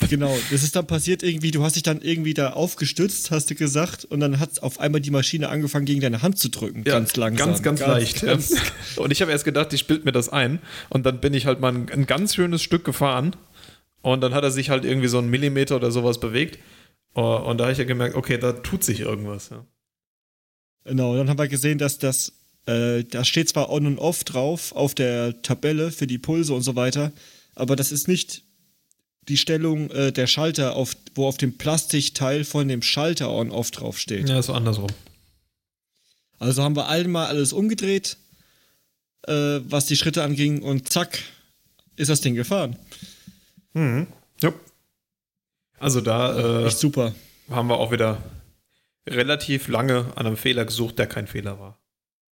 Genau, 0.11 0.37
das 0.51 0.63
ist 0.63 0.77
dann 0.77 0.87
passiert 0.87 1.23
irgendwie, 1.23 1.51
du 1.51 1.63
hast 1.63 1.77
dich 1.77 1.83
dann 1.83 2.01
irgendwie 2.01 2.35
da 2.35 2.51
aufgestützt, 2.51 3.31
hast 3.31 3.51
du 3.51 3.55
gesagt, 3.55 4.05
und 4.05 4.21
dann 4.21 4.39
hat 4.39 4.63
auf 4.63 4.81
einmal 4.81 5.01
die 5.01 5.11
Maschine 5.11 5.49
angefangen, 5.49 5.87
gegen 5.87 6.01
deine 6.01 6.23
Hand 6.23 6.39
zu 6.39 6.49
drücken. 6.49 6.85
Ja, 6.87 6.95
ganz 6.95 7.17
langsam. 7.17 7.49
Ganz, 7.49 7.63
ganz, 7.63 7.81
ganz 7.81 7.91
leicht. 7.91 8.23
Ganz 8.23 8.51
ja. 8.51 8.61
Und 9.03 9.11
ich 9.11 9.21
habe 9.21 9.33
erst 9.33 9.45
gedacht, 9.45 9.73
die 9.73 9.79
spielt 9.79 10.05
mir 10.05 10.13
das 10.13 10.29
ein. 10.29 10.61
Und 10.89 11.07
dann 11.07 11.21
bin 11.21 11.35
ich 11.35 11.47
halt 11.47 11.61
mal 11.61 11.75
ein, 11.75 11.91
ein 11.91 12.07
ganz 12.07 12.35
schönes 12.35 12.63
Stück 12.63 12.85
gefahren. 12.85 13.35
Und 14.03 14.21
dann 14.21 14.35
hat 14.35 14.45
er 14.45 14.51
sich 14.51 14.71
halt 14.71 14.85
irgendwie 14.85 15.09
so 15.09 15.19
einen 15.19 15.31
Millimeter 15.31 15.77
oder 15.77 15.91
sowas 15.91 16.21
bewegt. 16.21 16.59
Oh, 17.15 17.37
und 17.37 17.59
da 17.59 17.65
habe 17.65 17.73
ich 17.73 17.79
ja 17.79 17.85
gemerkt, 17.85 18.15
okay, 18.15 18.39
da 18.39 18.53
tut 18.53 18.85
sich 18.85 19.01
irgendwas. 19.01 19.49
Ja. 19.49 19.67
Genau, 20.85 21.17
dann 21.17 21.29
haben 21.29 21.39
wir 21.39 21.49
gesehen, 21.49 21.79
dass 21.79 21.99
das, 21.99 22.33
äh, 22.67 23.03
da 23.03 23.25
steht 23.25 23.49
zwar 23.49 23.71
On 23.71 23.87
und 23.87 23.99
Off 23.99 24.23
drauf 24.23 24.73
auf 24.73 24.95
der 24.95 25.43
Tabelle 25.43 25.91
für 25.91 26.07
die 26.07 26.19
Pulse 26.19 26.55
und 26.55 26.63
so 26.63 26.77
weiter, 26.77 27.13
aber 27.57 27.75
das 27.75 27.91
ist 27.91 28.07
nicht 28.07 28.46
die 29.29 29.37
Stellung 29.37 29.91
äh, 29.91 30.13
der 30.13 30.27
Schalter, 30.27 30.77
auf, 30.77 30.97
wo 31.15 31.27
auf 31.27 31.37
dem 31.37 31.59
Plastikteil 31.59 32.45
von 32.45 32.69
dem 32.69 32.83
Schalter 32.83 33.31
On-Off 33.31 33.71
drauf 33.71 33.99
steht. 33.99 34.29
Ja, 34.29 34.41
so 34.43 34.53
andersrum. 34.53 34.89
Also 36.39 36.63
haben 36.63 36.77
wir 36.77 36.89
einmal 36.89 37.27
alles 37.27 37.53
umgedreht, 37.53 38.17
äh, 39.27 39.61
was 39.65 39.87
die 39.87 39.97
Schritte 39.97 40.23
anging, 40.23 40.63
und 40.63 40.93
zack, 40.93 41.19
ist 41.97 42.09
das 42.09 42.21
Ding 42.21 42.35
gefahren. 42.35 42.77
Mhm. 43.73 44.07
Ja. 44.43 44.53
Also 45.79 46.01
da 46.01 46.63
äh, 46.63 46.67
Echt 46.67 46.79
super. 46.79 47.15
haben 47.51 47.69
wir 47.69 47.79
auch 47.79 47.91
wieder 47.91 48.23
relativ 49.07 49.69
lange 49.69 50.13
an 50.17 50.27
einem 50.27 50.37
Fehler 50.37 50.65
gesucht, 50.65 50.99
der 50.99 51.07
kein 51.07 51.27
Fehler 51.27 51.59
war. 51.59 51.79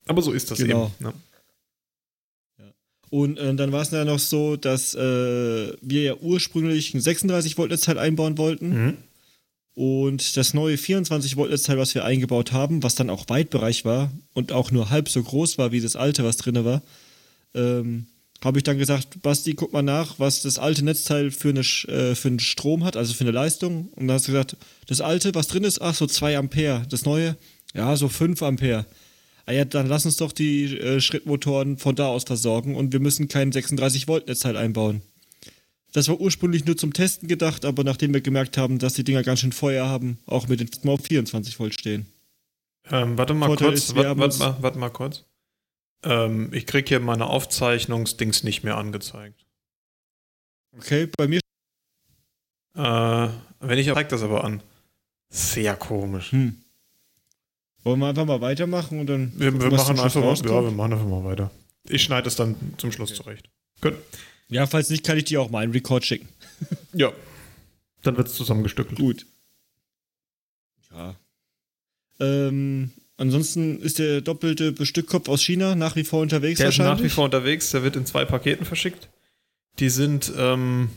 Aber 0.05 0.21
so 0.21 0.31
ist 0.31 0.51
das 0.51 0.57
genau. 0.59 0.91
eben. 0.99 1.05
Ne? 1.05 1.13
Und 3.13 3.37
äh, 3.37 3.53
dann 3.53 3.71
war 3.71 3.83
es 3.83 3.91
ja 3.91 4.05
noch 4.05 4.17
so, 4.17 4.55
dass 4.55 4.95
äh, 4.95 4.99
wir 5.81 6.01
ja 6.01 6.15
ursprünglich 6.15 6.95
ein 6.95 6.99
36 6.99 7.59
Volt 7.59 7.69
Netzteil 7.69 7.99
einbauen 7.99 8.39
wollten. 8.39 8.69
Mhm. 8.69 8.97
Und 9.75 10.35
das 10.35 10.55
neue 10.55 10.79
24 10.79 11.37
Volt 11.37 11.51
Netzteil, 11.51 11.77
was 11.77 11.93
wir 11.93 12.05
eingebaut 12.05 12.53
haben, 12.53 12.81
was 12.81 12.95
dann 12.95 13.11
auch 13.11 13.29
Weitbereich 13.29 13.85
war 13.85 14.11
und 14.33 14.51
auch 14.51 14.71
nur 14.71 14.89
halb 14.89 15.09
so 15.09 15.21
groß 15.21 15.59
war 15.59 15.71
wie 15.71 15.79
das 15.79 15.95
alte, 15.95 16.23
was 16.23 16.37
drin 16.37 16.65
war, 16.65 16.81
ähm, 17.53 18.07
habe 18.43 18.57
ich 18.57 18.63
dann 18.63 18.79
gesagt, 18.79 19.21
Basti, 19.21 19.53
guck 19.53 19.73
mal 19.73 19.83
nach, 19.83 20.17
was 20.17 20.41
das 20.41 20.57
alte 20.57 20.83
Netzteil 20.83 21.29
für, 21.29 21.49
eine, 21.49 21.59
äh, 21.59 22.15
für 22.15 22.29
einen 22.29 22.39
Strom 22.39 22.83
hat, 22.83 22.97
also 22.97 23.13
für 23.13 23.25
eine 23.25 23.31
Leistung. 23.31 23.89
Und 23.89 24.07
dann 24.07 24.15
hast 24.15 24.27
du 24.27 24.31
gesagt, 24.31 24.57
das 24.87 25.01
alte, 25.01 25.35
was 25.35 25.47
drin 25.47 25.65
ist, 25.65 25.83
ach 25.83 25.93
so 25.93 26.07
2 26.07 26.35
Ampere. 26.35 26.83
Das 26.89 27.05
neue, 27.05 27.37
ja, 27.75 27.95
so 27.95 28.09
5 28.09 28.41
Ampere. 28.41 28.87
Ah 29.45 29.51
ja, 29.51 29.65
dann 29.65 29.87
lass 29.87 30.05
uns 30.05 30.17
doch 30.17 30.31
die 30.31 30.77
äh, 30.77 31.01
Schrittmotoren 31.01 31.77
von 31.77 31.95
da 31.95 32.07
aus 32.07 32.23
versorgen 32.23 32.75
und 32.75 32.93
wir 32.93 32.99
müssen 32.99 33.27
kein 33.27 33.51
36 33.51 34.07
Volt 34.07 34.27
Netzteil 34.27 34.55
einbauen. 34.55 35.01
Das 35.91 36.07
war 36.07 36.19
ursprünglich 36.19 36.65
nur 36.65 36.75
zum 36.75 36.93
Testen 36.93 37.27
gedacht, 37.27 37.65
aber 37.65 37.83
nachdem 37.83 38.13
wir 38.13 38.21
gemerkt 38.21 38.57
haben, 38.57 38.79
dass 38.79 38.93
die 38.93 39.03
Dinger 39.03 39.21
ganz 39.21 39.41
schön 39.41 39.51
Feuer 39.51 39.87
haben, 39.87 40.17
auch 40.25 40.47
mit 40.47 40.59
den 40.59 40.89
auf 40.89 41.01
24 41.01 41.59
Volt 41.59 41.73
stehen. 41.73 42.07
Ähm, 42.89 43.17
warte 43.17 43.33
mal 43.33 43.45
Vorteil 43.45 43.69
kurz, 43.69 43.89
ist, 43.89 43.95
warte, 43.95 44.17
warte, 44.17 44.39
mal, 44.39 44.57
warte 44.61 44.79
mal 44.79 44.89
kurz. 44.89 45.25
Ähm, 46.03 46.49
ich 46.51 46.65
krieg 46.65 46.87
hier 46.87 46.99
meine 46.99 47.27
Aufzeichnungsdings 47.27 48.43
nicht 48.43 48.63
mehr 48.63 48.77
angezeigt. 48.77 49.45
Okay, 50.75 51.07
bei 51.17 51.27
mir. 51.27 51.39
Äh, 52.75 53.29
wenn 53.59 53.77
ich 53.77 53.93
zeigt 53.93 54.11
das 54.11 54.23
aber 54.23 54.43
an. 54.43 54.63
Sehr 55.29 55.75
komisch. 55.75 56.31
Hm. 56.31 56.62
Wollen 57.83 57.99
wir 57.99 58.07
einfach 58.07 58.25
mal 58.25 58.41
weitermachen 58.41 58.99
und 58.99 59.07
dann. 59.07 59.33
Wir, 59.35 59.53
wir 59.59 59.71
machen 59.71 59.99
einfach 59.99 60.21
mal, 60.21 60.35
ja, 60.35 60.63
wir 60.63 60.71
machen 60.71 60.93
einfach 60.93 61.07
mal 61.07 61.23
weiter. 61.23 61.51
Ich 61.87 62.03
schneide 62.03 62.27
es 62.27 62.35
dann 62.35 62.55
zum 62.77 62.91
Schluss 62.91 63.11
okay. 63.11 63.21
zurecht. 63.21 63.49
Gut. 63.81 63.95
Ja, 64.47 64.67
falls 64.67 64.89
nicht, 64.89 65.03
kann 65.03 65.17
ich 65.17 65.25
dir 65.25 65.41
auch 65.41 65.49
mal 65.49 65.63
einen 65.63 65.73
Rekord 65.73 66.05
schicken. 66.05 66.27
ja. 66.93 67.11
Dann 68.03 68.17
wird 68.17 68.27
es 68.27 68.35
zusammengestückelt. 68.35 68.99
Gut. 68.99 69.25
Ja. 70.91 71.15
Ähm, 72.19 72.91
ansonsten 73.17 73.79
ist 73.79 73.99
der 73.99 74.21
doppelte 74.21 74.71
Bestückkopf 74.71 75.27
aus 75.27 75.41
China 75.41 75.75
nach 75.75 75.95
wie 75.95 76.03
vor 76.03 76.21
unterwegs 76.21 76.59
der 76.59 76.67
wahrscheinlich? 76.67 76.93
ist 76.93 76.99
nach 76.99 77.05
wie 77.05 77.09
vor 77.09 77.25
unterwegs. 77.25 77.71
Der 77.71 77.83
wird 77.83 77.95
in 77.95 78.05
zwei 78.05 78.25
Paketen 78.25 78.65
verschickt. 78.65 79.09
Die 79.79 79.89
sind 79.89 80.31
ähm, 80.37 80.89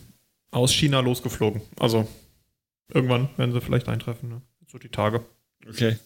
aus 0.51 0.73
China 0.73 1.01
losgeflogen. 1.01 1.63
Also 1.79 2.07
irgendwann 2.93 3.29
werden 3.37 3.53
sie 3.53 3.61
vielleicht 3.61 3.89
eintreffen. 3.89 4.29
Ne? 4.29 4.43
So 4.67 4.79
die 4.79 4.91
Tage. 4.91 5.25
Okay. 5.69 5.97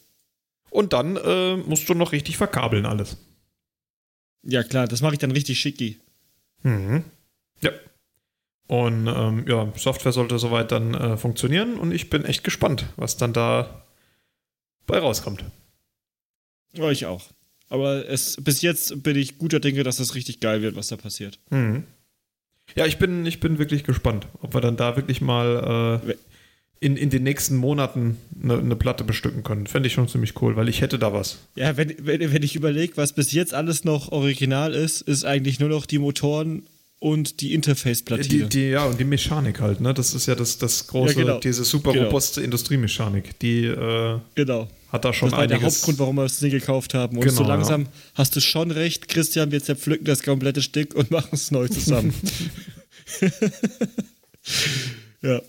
Und 0.71 0.93
dann 0.93 1.17
äh, 1.17 1.57
musst 1.57 1.89
du 1.89 1.95
noch 1.95 2.13
richtig 2.13 2.37
verkabeln 2.37 2.87
alles. 2.87 3.17
Ja, 4.43 4.63
klar, 4.63 4.87
das 4.87 5.03
mache 5.03 5.15
ich 5.15 5.19
dann 5.19 5.33
richtig 5.33 5.61
schicki. 5.61 5.99
Mhm. 6.63 7.05
Ja. 7.61 7.71
Und 8.67 9.07
ähm, 9.09 9.45
ja, 9.49 9.73
Software 9.77 10.13
sollte 10.13 10.39
soweit 10.39 10.73
dann 10.73 10.95
äh, 10.95 11.17
funktionieren 11.17 11.75
und 11.75 11.93
ich 11.93 12.09
bin 12.09 12.25
echt 12.25 12.45
gespannt, 12.45 12.87
was 12.97 13.17
dann 13.17 13.33
da 13.33 13.85
bei 14.87 14.99
rauskommt. 14.99 15.45
Ja, 16.73 16.91
ich 16.91 17.07
auch. 17.07 17.31
Aber 17.69 18.09
es, 18.09 18.37
bis 18.41 18.63
jetzt 18.63 19.03
bin 19.03 19.17
ich 19.17 19.39
guter 19.39 19.61
Dinge, 19.61 19.83
dass 19.83 19.99
das 19.99 20.15
richtig 20.15 20.41
geil 20.41 20.63
wird, 20.63 20.77
was 20.77 20.89
da 20.89 20.97
passiert. 20.97 21.39
Mhm. 21.51 21.85
Ja, 22.77 22.87
ich 22.87 22.99
bin, 22.99 23.27
ich 23.27 23.41
bin 23.41 23.59
wirklich 23.59 23.85
gespannt, 23.85 24.29
ob 24.41 24.55
wir 24.55 24.61
dann 24.61 24.77
da 24.77 24.97
wirklich 24.97 25.21
mal 25.21 26.01
äh, 26.07 26.15
in, 26.81 26.97
in 26.97 27.11
den 27.11 27.23
nächsten 27.23 27.57
Monaten 27.57 28.17
eine, 28.43 28.59
eine 28.59 28.77
Platte 28.77 29.05
bestücken 29.05 29.45
können. 29.45 29.67
Fände 29.67 29.87
ich 29.87 29.93
schon 29.93 30.09
ziemlich 30.09 30.41
cool, 30.41 30.57
weil 30.57 30.69
ich 30.69 30.81
hätte 30.81 30.99
da 30.99 31.13
was. 31.13 31.39
Ja, 31.55 31.77
wenn, 31.77 31.95
wenn, 31.99 32.33
wenn 32.33 32.43
ich 32.43 32.57
überlege, 32.57 32.97
was 32.97 33.13
bis 33.13 33.33
jetzt 33.33 33.53
alles 33.53 33.85
noch 33.85 34.11
original 34.13 34.73
ist, 34.73 35.03
ist 35.03 35.25
eigentlich 35.25 35.61
nur 35.61 35.69
noch 35.69 35.85
die 35.85 35.99
Motoren 35.99 36.63
und 36.99 37.43
die 37.43 37.55
Interface-Platine. 37.55 38.45
Die, 38.45 38.49
die, 38.49 38.71
ja, 38.71 38.87
und 38.87 38.99
die 38.99 39.05
Mechanik 39.05 39.61
halt, 39.61 39.81
ne? 39.81 39.93
Das 39.93 40.15
ist 40.15 40.27
ja 40.27 40.35
das, 40.35 40.57
das 40.57 40.87
große, 40.87 41.15
ja, 41.15 41.21
genau. 41.21 41.39
diese 41.39 41.65
super 41.65 41.93
genau. 41.93 42.07
robuste 42.07 42.41
Industriemechanik. 42.41 43.39
Die 43.41 43.67
äh, 43.67 44.19
genau. 44.35 44.69
hat 44.91 45.05
da 45.05 45.13
schon 45.13 45.29
Das 45.29 45.37
war 45.37 45.45
einiges. 45.45 45.61
der 45.61 45.69
Hauptgrund, 45.69 45.99
warum 45.99 46.17
wir 46.17 46.23
das 46.23 46.39
Ding 46.39 46.51
gekauft 46.51 46.95
haben. 46.95 47.17
Und 47.17 47.25
genau, 47.25 47.37
so 47.37 47.45
langsam 47.45 47.83
ja. 47.83 47.89
hast 48.15 48.37
du 48.37 48.41
schon 48.41 48.71
recht, 48.71 49.09
Christian, 49.09 49.51
wir 49.51 49.63
zerpflücken 49.63 50.07
das 50.07 50.23
komplette 50.23 50.63
Stück 50.63 50.95
und 50.95 51.11
machen 51.11 51.31
es 51.33 51.51
neu 51.51 51.69
zusammen. 51.69 52.15
ja. 55.23 55.43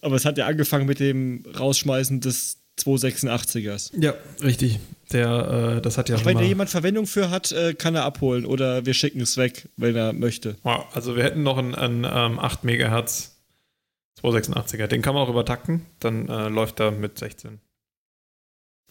Aber 0.00 0.16
es 0.16 0.24
hat 0.24 0.38
ja 0.38 0.46
angefangen 0.46 0.86
mit 0.86 1.00
dem 1.00 1.44
Rausschmeißen 1.58 2.20
des 2.20 2.58
286ers. 2.78 3.92
Ja, 3.98 4.14
richtig. 4.42 4.78
Der, 5.12 5.76
äh, 5.78 5.82
das 5.82 5.98
hat 5.98 6.08
ja 6.08 6.16
Ach, 6.16 6.24
wenn 6.24 6.36
da 6.36 6.44
jemand 6.44 6.70
Verwendung 6.70 7.06
für 7.06 7.30
hat, 7.30 7.50
äh, 7.52 7.74
kann 7.74 7.94
er 7.94 8.04
abholen 8.04 8.44
oder 8.44 8.84
wir 8.86 8.94
schicken 8.94 9.20
es 9.20 9.36
weg, 9.36 9.68
wenn 9.76 9.96
er 9.96 10.12
möchte. 10.12 10.56
Wow, 10.62 10.84
also 10.92 11.16
wir 11.16 11.24
hätten 11.24 11.42
noch 11.42 11.58
einen, 11.58 11.74
einen 11.74 12.04
ähm, 12.04 12.38
8 12.38 12.64
MHz 12.64 13.36
286er. 14.22 14.86
Den 14.86 15.02
kann 15.02 15.14
man 15.14 15.24
auch 15.24 15.30
übertakten, 15.30 15.86
dann 16.00 16.28
äh, 16.28 16.48
läuft 16.48 16.80
er 16.80 16.90
mit 16.90 17.18
16. 17.18 17.58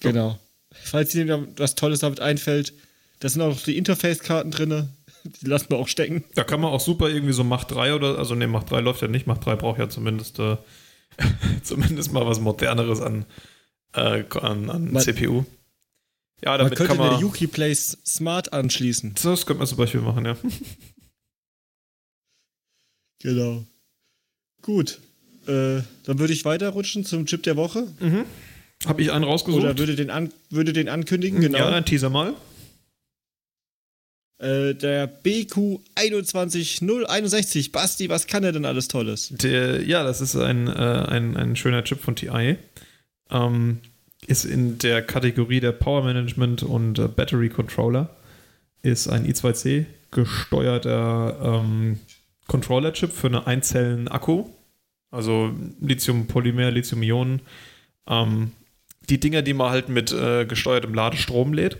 So. 0.01 0.09
Genau. 0.09 0.39
Falls 0.71 1.13
Ihnen 1.15 1.53
was 1.57 1.75
Tolles 1.75 1.99
damit 1.99 2.19
einfällt, 2.19 2.73
da 3.19 3.29
sind 3.29 3.41
auch 3.41 3.49
noch 3.49 3.63
die 3.63 3.77
Interface-Karten 3.77 4.51
drin. 4.51 4.89
Die 5.23 5.45
lassen 5.45 5.69
wir 5.69 5.77
auch 5.77 5.87
stecken. 5.87 6.23
Da 6.35 6.43
kann 6.43 6.61
man 6.61 6.71
auch 6.71 6.79
super 6.79 7.09
irgendwie 7.09 7.33
so 7.33 7.43
Mach 7.43 7.63
3 7.63 7.95
oder, 7.95 8.17
also 8.17 8.35
ne, 8.35 8.47
Mach 8.47 8.63
3 8.63 8.79
läuft 8.79 9.01
ja 9.01 9.07
nicht, 9.07 9.27
Mach 9.27 9.37
3 9.37 9.55
braucht 9.55 9.79
ja 9.79 9.89
zumindest 9.89 10.39
äh, 10.39 10.57
Zumindest 11.63 12.11
mal 12.11 12.25
was 12.25 12.39
Moderneres 12.39 13.01
an, 13.01 13.25
äh, 13.93 14.23
an, 14.39 14.69
an 14.69 14.91
man, 14.91 15.01
CPU. 15.01 15.45
Ja, 16.43 16.57
damit 16.57 16.71
man 16.71 16.77
könnte 16.77 16.87
kann 16.87 16.97
man. 16.97 17.09
der 17.11 17.19
Yuki 17.19 17.47
Place 17.47 17.97
Smart 18.05 18.53
anschließen. 18.53 19.15
Das 19.23 19.45
könnte 19.45 19.59
man 19.59 19.67
zum 19.67 19.77
Beispiel 19.77 20.01
machen, 20.01 20.25
ja. 20.25 20.37
genau. 23.19 23.63
Gut. 24.61 24.99
Äh, 25.47 25.81
dann 26.03 26.19
würde 26.19 26.33
ich 26.33 26.45
weiterrutschen 26.45 27.05
zum 27.05 27.25
Chip 27.25 27.43
der 27.43 27.55
Woche. 27.55 27.87
Mhm. 27.99 28.25
Habe 28.85 29.01
ich 29.01 29.11
einen 29.11 29.23
rausgesucht? 29.23 29.63
Oder 29.63 29.77
würde 29.77 29.95
den, 29.95 30.11
an, 30.11 30.31
würde 30.49 30.73
den 30.73 30.89
ankündigen, 30.89 31.39
genau. 31.39 31.57
Ja, 31.57 31.81
teaser 31.81 32.09
mal. 32.09 32.33
Äh, 34.39 34.75
der 34.75 35.09
BQ21061. 35.23 37.71
Basti, 37.71 38.07
was 38.09 38.27
kann 38.27 38.43
er 38.43 38.51
denn 38.51 38.65
alles 38.65 38.87
Tolles? 38.87 39.29
Der, 39.29 39.81
ja, 39.83 40.03
das 40.03 40.21
ist 40.21 40.35
ein, 40.35 40.67
äh, 40.67 40.71
ein, 40.71 41.35
ein 41.35 41.55
schöner 41.55 41.83
Chip 41.83 42.01
von 42.01 42.15
TI. 42.15 42.57
Ähm, 43.31 43.79
ist 44.27 44.45
in 44.45 44.77
der 44.77 45.01
Kategorie 45.01 45.59
der 45.59 45.71
Power 45.71 46.03
Management 46.03 46.61
und 46.63 46.99
äh, 46.99 47.07
Battery 47.07 47.49
Controller. 47.49 48.09
Ist 48.83 49.07
ein 49.07 49.25
I2C 49.25 49.85
gesteuerter 50.11 51.63
ähm, 51.63 51.99
Controller-Chip 52.47 53.11
für 53.11 53.27
einen 53.27 53.45
Einzellen-Akku. 53.45 54.45
Also 55.11 55.51
Lithium-Polymer, 55.81 56.71
Lithium-Ionen. 56.71 57.41
Ähm, 58.07 58.51
die 59.09 59.19
Dinger, 59.19 59.41
die 59.41 59.53
man 59.53 59.71
halt 59.71 59.89
mit 59.89 60.11
äh, 60.11 60.45
gesteuertem 60.45 60.93
Ladestrom 60.93 61.53
lädt. 61.53 61.77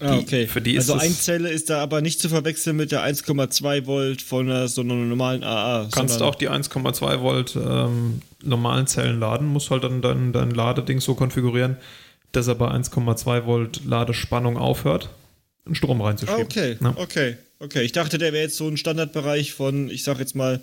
Ah, 0.00 0.18
okay. 0.18 0.46
Für 0.46 0.60
die 0.60 0.76
also 0.76 0.94
Einzelle 0.94 1.48
ist 1.48 1.70
da 1.70 1.82
aber 1.82 2.02
nicht 2.02 2.20
zu 2.20 2.28
verwechseln 2.28 2.76
mit 2.76 2.92
der 2.92 3.02
1,2 3.02 3.86
Volt 3.86 4.20
von 4.20 4.48
einer, 4.48 4.68
so 4.68 4.82
einer 4.82 4.94
normalen 4.94 5.42
AA. 5.42 5.88
Kannst 5.90 6.20
auch 6.20 6.34
die 6.34 6.50
1,2 6.50 7.20
Volt 7.20 7.56
ähm, 7.56 8.20
normalen 8.42 8.86
Zellen 8.86 9.18
laden, 9.18 9.46
musst 9.46 9.70
halt 9.70 9.84
dann 9.84 10.02
dein, 10.02 10.32
dein 10.32 10.50
Ladeding 10.50 11.00
so 11.00 11.14
konfigurieren, 11.14 11.78
dass 12.32 12.46
er 12.46 12.56
bei 12.56 12.68
1,2 12.68 13.46
Volt 13.46 13.84
Ladespannung 13.86 14.58
aufhört, 14.58 15.08
einen 15.64 15.74
Strom 15.74 16.02
reinzuschieben. 16.02 16.42
Ah, 16.42 16.44
okay, 16.44 16.76
ja. 16.78 16.94
okay, 16.96 17.36
okay. 17.60 17.82
Ich 17.82 17.92
dachte, 17.92 18.18
der 18.18 18.34
wäre 18.34 18.44
jetzt 18.44 18.56
so 18.56 18.68
ein 18.68 18.76
Standardbereich 18.76 19.54
von, 19.54 19.88
ich 19.88 20.04
sag 20.04 20.18
jetzt 20.18 20.34
mal, 20.34 20.60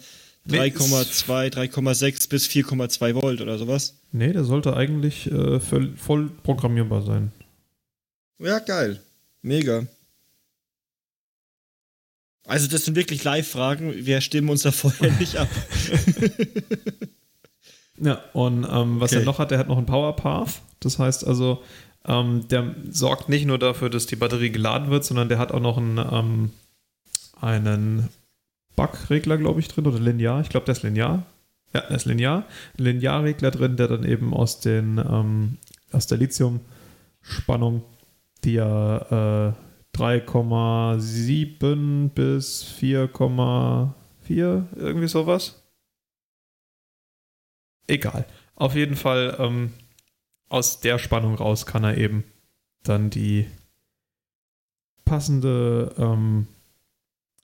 3,2, 0.50 1.54
3,6 1.54 2.30
bis 2.30 2.48
4,2 2.48 3.16
Volt 3.16 3.42
oder 3.42 3.58
sowas. 3.58 3.96
Nee, 4.12 4.34
der 4.34 4.44
sollte 4.44 4.76
eigentlich 4.76 5.32
äh, 5.32 5.60
voll 5.60 6.30
programmierbar 6.44 7.02
sein. 7.02 7.32
Ja, 8.40 8.60
geil. 8.60 9.00
Mega. 9.44 9.86
Also, 12.46 12.68
das 12.68 12.86
sind 12.86 12.96
wirklich 12.96 13.24
Live-Fragen. 13.24 13.94
Wir 14.06 14.22
stimmen 14.22 14.50
uns 14.50 14.64
da 14.64 14.72
vorher 14.72 15.12
nicht 15.20 15.38
ab. 15.38 15.50
ja, 17.98 18.24
und 18.34 18.66
ähm, 18.70 19.00
was 19.00 19.12
okay. 19.12 19.22
er 19.22 19.26
noch 19.26 19.40
hat, 19.40 19.52
er 19.52 19.60
hat 19.60 19.68
noch 19.68 19.78
einen 19.78 19.86
Power 19.86 20.16
Path. 20.16 20.62
Das 20.80 20.98
heißt 20.98 21.28
also, 21.28 21.62
ähm, 22.06 22.48
der 22.50 22.76
sorgt 22.90 23.30
nicht 23.30 23.46
nur 23.46 23.60
dafür, 23.60 23.90
dass 23.90 24.08
die 24.08 24.16
Batterie 24.16 24.50
geladen 24.50 24.90
wird, 24.90 25.06
sondern 25.06 25.30
der 25.30 25.40
hat 25.40 25.52
auch 25.52 25.62
noch 25.62 25.78
einen, 25.78 25.98
ähm, 25.98 26.52
einen 27.40 28.10
Bug-Regler, 28.76 29.38
glaube 29.38 29.60
ich, 29.60 29.68
drin 29.68 29.88
oder 29.88 30.00
linear. 30.00 30.42
Ich 30.42 30.50
glaube, 30.50 30.66
der 30.66 30.74
ist 30.74 30.84
linear. 30.84 31.26
Ja, 31.74 31.82
der 31.82 31.96
ist 31.96 32.06
linear. 32.06 32.46
Ein 32.78 32.84
Linearregler 32.84 33.52
drin, 33.52 33.78
der 33.78 33.88
dann 33.88 34.04
eben 34.04 34.34
aus, 34.34 34.60
den, 34.60 34.98
ähm, 34.98 35.58
aus 35.92 36.08
der 36.08 36.18
Lithium-Spannung 36.18 37.84
die 38.44 38.54
ja 38.54 39.50
äh, 39.50 39.54
3,7 39.96 42.10
bis 42.10 42.64
4,4, 42.64 44.66
irgendwie 44.76 45.08
sowas. 45.08 45.64
Egal. 47.88 48.26
Auf 48.56 48.76
jeden 48.76 48.96
Fall 48.96 49.36
ähm, 49.40 49.74
aus 50.50 50.80
der 50.80 51.00
Spannung 51.00 51.34
raus 51.36 51.66
kann 51.66 51.84
er 51.84 51.98
eben 51.98 52.24
dann 52.84 53.10
die 53.10 53.48
passende 55.06 55.94
ähm, 55.98 56.48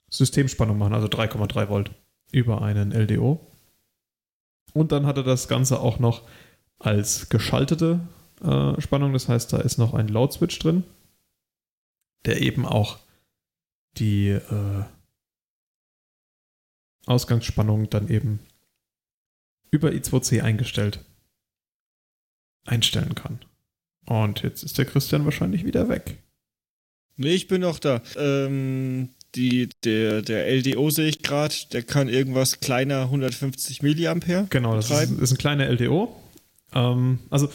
Systemspannung 0.08 0.78
machen, 0.78 0.94
also 0.94 1.08
3,3 1.08 1.68
Volt 1.68 1.90
über 2.32 2.62
einen 2.62 2.92
LDO. 2.92 3.46
Und 4.72 4.92
dann 4.92 5.04
hat 5.06 5.16
er 5.16 5.24
das 5.24 5.48
Ganze 5.48 5.80
auch 5.80 5.98
noch 5.98 6.22
als 6.78 7.28
geschaltete 7.28 8.00
äh, 8.42 8.80
Spannung. 8.80 9.12
Das 9.12 9.28
heißt, 9.28 9.52
da 9.52 9.58
ist 9.58 9.78
noch 9.78 9.94
ein 9.94 10.08
Load 10.08 10.32
Switch 10.32 10.58
drin, 10.58 10.84
der 12.24 12.40
eben 12.40 12.66
auch 12.66 12.98
die 13.98 14.28
äh, 14.28 14.84
Ausgangsspannung 17.06 17.90
dann 17.90 18.08
eben 18.08 18.40
über 19.70 19.90
I2C 19.90 20.42
eingestellt 20.42 21.04
einstellen 22.66 23.14
kann. 23.14 23.38
Und 24.06 24.42
jetzt 24.42 24.62
ist 24.62 24.78
der 24.78 24.84
Christian 24.84 25.24
wahrscheinlich 25.24 25.64
wieder 25.64 25.88
weg. 25.88 26.18
Nee, 27.16 27.34
ich 27.34 27.48
bin 27.48 27.60
noch 27.60 27.78
da. 27.78 28.02
Ähm, 28.16 29.10
die, 29.34 29.68
der, 29.84 30.22
der 30.22 30.48
LDO 30.48 30.90
sehe 30.90 31.08
ich 31.08 31.22
gerade, 31.22 31.54
der 31.72 31.82
kann 31.82 32.08
irgendwas 32.08 32.60
kleiner 32.60 33.02
150 33.02 33.82
Milliampere. 33.82 34.46
Genau, 34.50 34.74
das 34.74 34.90
ist, 34.90 35.10
ist, 35.10 35.32
ein 35.32 35.38
kleiner 35.38 35.68
LDO. 35.68 36.14
Ähm, 36.74 37.20
also 37.30 37.50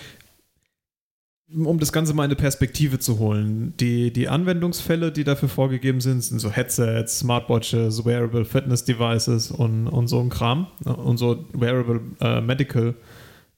um 1.54 1.80
das 1.80 1.94
Ganze 1.94 2.14
mal 2.14 2.24
in 2.24 2.32
eine 2.32 2.36
Perspektive 2.36 2.98
zu 3.00 3.20
holen, 3.20 3.74
die, 3.80 4.12
die 4.12 4.28
Anwendungsfälle, 4.28 5.12
die 5.12 5.24
dafür 5.24 5.50
vorgegeben 5.50 6.02
sind, 6.02 6.22
sind 6.22 6.40
so 6.40 6.52
Headsets, 6.52 7.20
Smartwatches, 7.20 8.04
Wearable 8.04 8.46
Fitness 8.46 8.84
Devices 8.84 9.52
und, 9.52 9.88
und 9.88 10.08
so 10.08 10.20
ein 10.20 10.30
Kram 10.30 10.68
und 10.86 11.18
so 11.18 11.46
Wearable 11.54 12.02
äh, 12.20 12.42
Medical 12.42 12.96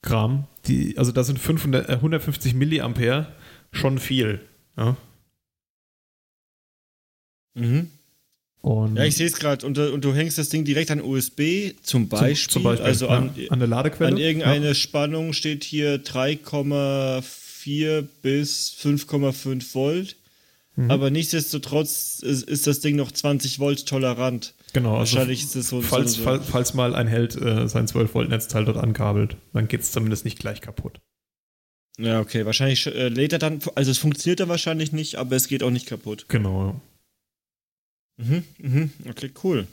Kram. 0.02 0.48
Die, 0.68 0.98
also 0.98 1.12
da 1.12 1.24
sind 1.24 1.40
500, 1.40 1.88
äh, 1.90 1.94
150 1.94 2.54
Milliampere 2.56 3.28
schon 3.72 4.00
viel. 4.00 4.42
Ja, 4.78 4.98
mhm. 7.56 7.92
Und 8.62 8.98
ja, 8.98 9.06
ich 9.06 9.16
sehe 9.16 9.28
es 9.28 9.40
gerade. 9.40 9.66
Und, 9.66 9.78
und, 9.78 10.04
du 10.04 10.14
hängst 10.14 10.38
das 10.38 10.50
Ding 10.50 10.66
direkt 10.66 10.92
an 10.92 11.00
USB 11.00 11.72
zum 11.84 12.10
Beispiel. 12.10 12.36
Zum, 12.36 12.52
zum 12.52 12.64
Beispiel 12.64 12.86
also 12.86 13.08
an, 13.08 13.30
ja, 13.36 13.50
an 13.50 13.60
der 13.60 13.68
Ladequelle. 13.70 14.10
An 14.10 14.18
irgendeine 14.18 14.68
ja. 14.68 14.74
Spannung 14.74 15.32
steht 15.32 15.64
hier 15.64 16.04
3,4 16.04 17.47
4 17.68 18.08
bis 18.22 18.74
5,5 18.82 19.76
Volt. 19.76 20.16
Mhm. 20.78 20.90
Aber 20.90 21.10
nichtsdestotrotz 21.10 22.20
ist, 22.20 22.44
ist, 22.44 22.66
das 22.66 22.80
Ding 22.80 22.96
noch 22.96 23.12
20 23.12 23.60
Volt 23.60 23.86
tolerant. 23.86 24.54
Genau, 24.72 24.96
also 24.98 25.18
wahrscheinlich 25.18 25.44
ist 25.44 25.56
es 25.58 25.68
so. 25.68 25.82
Falls, 25.82 26.14
so, 26.14 26.24
so. 26.24 26.40
falls 26.40 26.74
mal 26.76 26.96
ein 26.96 27.08
Held 27.08 27.36
äh, 27.36 27.68
sein 27.68 27.86
12 27.86 28.14
Volt 28.14 28.30
Netzteil 28.30 28.64
dort 28.64 28.78
ankabelt, 28.78 29.36
dann 29.52 29.68
geht 29.68 29.82
es 29.82 29.92
zumindest 29.92 30.24
nicht 30.24 30.40
gleich 30.40 30.62
kaputt. 30.62 31.02
Ja, 32.00 32.22
okay. 32.22 32.46
Wahrscheinlich 32.46 32.88
äh, 32.88 33.10
lädt 33.10 33.34
er 33.34 33.40
dann, 33.40 33.60
also 33.76 33.92
es 33.92 33.98
funktioniert 33.98 34.40
dann 34.40 34.48
wahrscheinlich 34.48 34.94
nicht, 34.94 35.16
aber 35.16 35.36
es 35.36 35.50
geht 35.50 35.62
auch 35.62 35.72
nicht 35.72 35.88
kaputt. 35.88 36.26
Genau. 36.30 36.80
Mhm, 38.16 38.44
mhm. 38.60 38.92
Okay, 39.10 39.32
cool. 39.44 39.68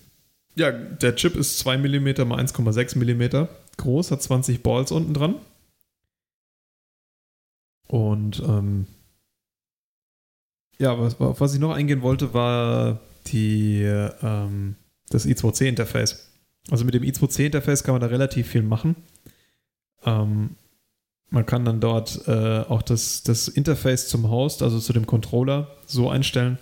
Ja, 0.57 0.73
der 0.73 1.15
Chip 1.15 1.37
ist 1.37 1.61
2 1.61 1.79
mm 1.79 2.27
mal 2.27 2.41
1,6 2.45 2.99
mm 2.99 3.47
groß, 3.77 4.11
hat 4.11 4.21
20 4.21 4.63
Balls 4.65 4.91
unten 4.91 5.15
dran. 5.15 5.37
Und 7.95 8.43
ähm, 8.45 8.89
ja, 10.81 10.99
was, 10.99 11.15
was 11.21 11.55
ich 11.55 11.61
noch 11.61 11.71
eingehen 11.71 12.03
wollte, 12.03 12.35
war 12.35 12.99
die, 13.29 13.83
ähm, 13.85 14.75
das 15.11 15.25
I2C-Interface. 15.25 16.29
Also 16.73 16.85
mit 16.85 16.95
dem 16.95 17.05
I2C-Interface 17.05 17.85
kann 17.85 17.95
man 17.95 18.01
da 18.01 18.09
relativ 18.09 18.49
viel 18.49 18.65
machen. 18.65 18.97
Ähm, 20.05 20.57
man 21.31 21.47
kann 21.47 21.65
dann 21.65 21.79
dort 21.79 22.27
äh, 22.27 22.65
auch 22.69 22.83
das, 22.83 23.23
das 23.23 23.47
Interface 23.47 24.09
zum 24.09 24.29
Host, 24.29 24.65
also 24.65 24.81
zu 24.81 24.93
dem 24.93 25.07
Controller, 25.07 25.69
so 25.87 26.11
einstellen, 26.11 26.59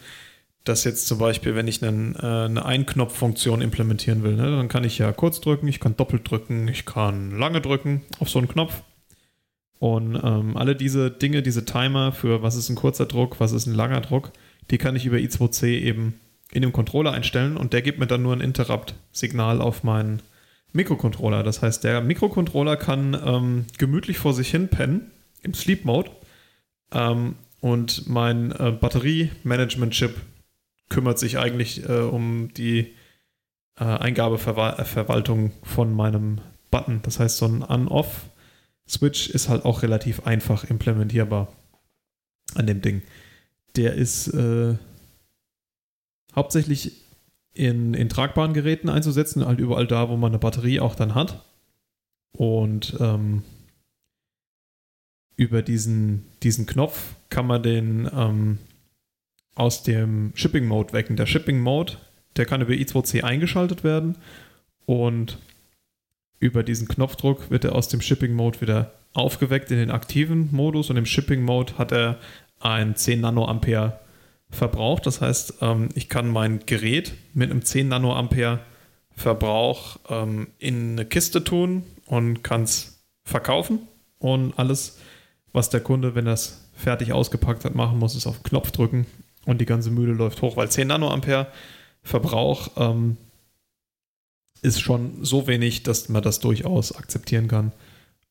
dass 0.65 0.85
jetzt 0.85 1.07
zum 1.07 1.17
Beispiel, 1.17 1.55
wenn 1.55 1.67
ich 1.67 1.83
einen, 1.83 2.15
äh, 2.15 2.45
eine 2.45 2.67
Einknopffunktion 2.67 3.63
implementieren 3.63 4.23
will, 4.23 4.37
ne, 4.37 4.55
dann 4.55 4.69
kann 4.69 4.85
ich 4.85 4.99
ja 4.99 5.11
kurz 5.13 5.41
drücken, 5.41 5.67
ich 5.67 5.81
kann 5.81 5.97
doppelt 5.97 6.31
drücken, 6.31 6.69
ich 6.69 6.85
kann 6.85 7.39
lange 7.39 7.63
drücken 7.63 8.03
auf 8.19 8.29
so 8.29 8.39
einen 8.39 8.49
Knopf 8.49 8.83
und 9.83 10.15
ähm, 10.15 10.57
alle 10.57 10.77
diese 10.77 11.11
Dinge, 11.11 11.43
diese 11.43 11.65
Timer 11.65 12.13
für 12.13 12.41
was 12.41 12.55
ist 12.55 12.69
ein 12.69 12.77
kurzer 12.77 13.05
Druck, 13.05 13.41
was 13.41 13.51
ist 13.51 13.67
ein 13.67 13.75
langer 13.75 14.01
Druck, 14.01 14.31
die 14.71 14.79
kann 14.79 14.95
ich 14.95 15.07
über 15.07 15.17
I2C 15.17 15.67
eben 15.67 16.21
in 16.53 16.63
dem 16.63 16.71
Controller 16.71 17.11
einstellen 17.11 17.57
und 17.57 17.73
der 17.73 17.83
gibt 17.83 17.99
mir 17.99 18.07
dann 18.07 18.23
nur 18.23 18.33
ein 18.33 18.41
Interrupt-Signal 18.41 19.61
auf 19.61 19.83
meinen 19.83 20.23
Mikrocontroller. 20.73 21.43
Das 21.43 21.63
heißt, 21.63 21.83
der 21.83 22.01
Mikrocontroller 22.01 22.77
kann 22.77 23.21
ähm, 23.27 23.65
gemütlich 23.77 24.19
vor 24.19 24.35
sich 24.35 24.53
hin 24.53 24.69
pennen 24.69 25.11
im 25.43 25.53
Sleep 25.53 25.85
Mode 25.85 26.13
ähm, 26.93 27.35
und 27.61 28.09
mein 28.09 28.53
äh, 28.53 28.71
Batterie-Management-Chip 28.71 30.15
kümmert 30.91 31.19
sich 31.19 31.39
eigentlich 31.39 31.89
äh, 31.89 32.03
um 32.03 32.55
die 32.55 32.95
äh, 33.81 33.83
Eingabeverwaltung 33.83 35.51
von 35.65 35.93
meinem 35.93 36.41
Button. 36.71 37.01
Das 37.03 37.19
heißt, 37.19 37.39
so 37.39 37.47
ein 37.47 37.65
On-Off 37.65 38.27
Switch 38.93 39.31
ist 39.31 39.49
halt 39.49 39.65
auch 39.65 39.83
relativ 39.83 40.27
einfach 40.27 40.65
implementierbar 40.65 41.49
an 42.55 42.67
dem 42.67 42.83
Ding. 42.83 43.03
Der 43.75 43.95
ist 43.95 44.29
äh, 44.29 44.75
hauptsächlich 46.37 46.93
in, 47.55 47.95
in 47.95 48.11
tragbaren 48.11 48.53
Geräten 48.53 48.91
einzusetzen, 48.91 49.47
halt 49.47 49.61
überall 49.61 49.87
da, 49.87 50.11
wo 50.11 50.17
man 50.17 50.33
eine 50.33 50.39
Batterie 50.39 50.81
auch 50.81 50.95
dann 50.95 51.15
hat. 51.15 51.43
Und 52.33 52.97
ähm, 53.01 53.43
über 55.37 55.63
diesen, 55.63 56.27
diesen 56.43 56.67
Knopf 56.67 57.15
kann 57.31 57.47
man 57.47 57.63
den 57.63 58.09
ähm, 58.15 58.59
aus 59.55 59.83
dem 59.83 60.33
Shipping 60.35 60.67
Mode 60.67 60.93
wecken. 60.93 61.17
Der 61.17 61.27
Shipping 61.27 61.61
Mode, 61.61 61.95
der 62.37 62.47
kann 62.47 62.61
über 62.61 62.73
I2C 62.73 63.23
eingeschaltet 63.23 63.85
werden 63.85 64.17
und 64.87 65.39
über 66.43 66.65
diesen 66.65 66.89
Knopfdruck 66.89 67.51
wird 67.51 67.65
er 67.65 67.77
aus 67.77 67.87
dem 67.87 68.01
Shipping 68.01 68.35
Mode 68.35 68.61
wieder 68.61 68.91
aufgeweckt 69.13 69.71
in 69.71 69.77
den 69.77 69.93
aktiven 69.93 70.49
Modus 70.51 70.91
und 70.91 70.97
im 70.97 71.07
Shipping 71.07 71.43
Mode 71.43 71.79
hat 71.79 71.93
er 71.93 72.19
ein 72.59 72.97
10 72.97 73.21
Nanoampere 73.21 74.01
Verbrauch. 74.51 74.99
Das 74.99 75.21
heißt, 75.21 75.55
ähm, 75.61 75.91
ich 75.95 76.09
kann 76.09 76.29
mein 76.29 76.67
Gerät 76.67 77.15
mit 77.33 77.51
einem 77.51 77.65
10 77.65 77.89
Nanoampere 77.89 78.59
Verbrauch 79.13 79.99
ähm, 80.09 80.49
in 80.59 80.93
eine 80.93 81.05
Kiste 81.05 81.45
tun 81.45 81.85
und 82.07 82.43
kann 82.43 82.65
es 82.65 83.05
verkaufen. 83.23 83.79
Und 84.19 84.59
alles, 84.59 84.99
was 85.53 85.71
der 85.71 85.81
Kunde, 85.81 86.17
wenn 86.17 86.27
er 86.27 86.33
es 86.33 86.69
fertig 86.75 87.13
ausgepackt 87.13 87.65
hat, 87.65 87.77
machen 87.77 88.01
muss, 88.01 88.17
ist 88.17 88.27
auf 88.27 88.43
Knopf 88.43 88.73
drücken 88.73 89.07
und 89.47 89.61
die 89.61 89.67
ganze 89.67 89.93
Mühle 89.93 90.13
läuft 90.13 90.43
hoch, 90.43 90.57
weil 90.57 90.69
10 90.69 90.89
Nanoampere 90.89 91.47
Verbrauch 92.03 92.71
ähm, 92.77 93.17
ist 94.63 94.81
schon 94.81 95.25
so 95.25 95.47
wenig, 95.47 95.83
dass 95.83 96.09
man 96.09 96.23
das 96.23 96.41
durchaus 96.41 96.93
akzeptieren 96.93 97.49
kann. 97.49 97.73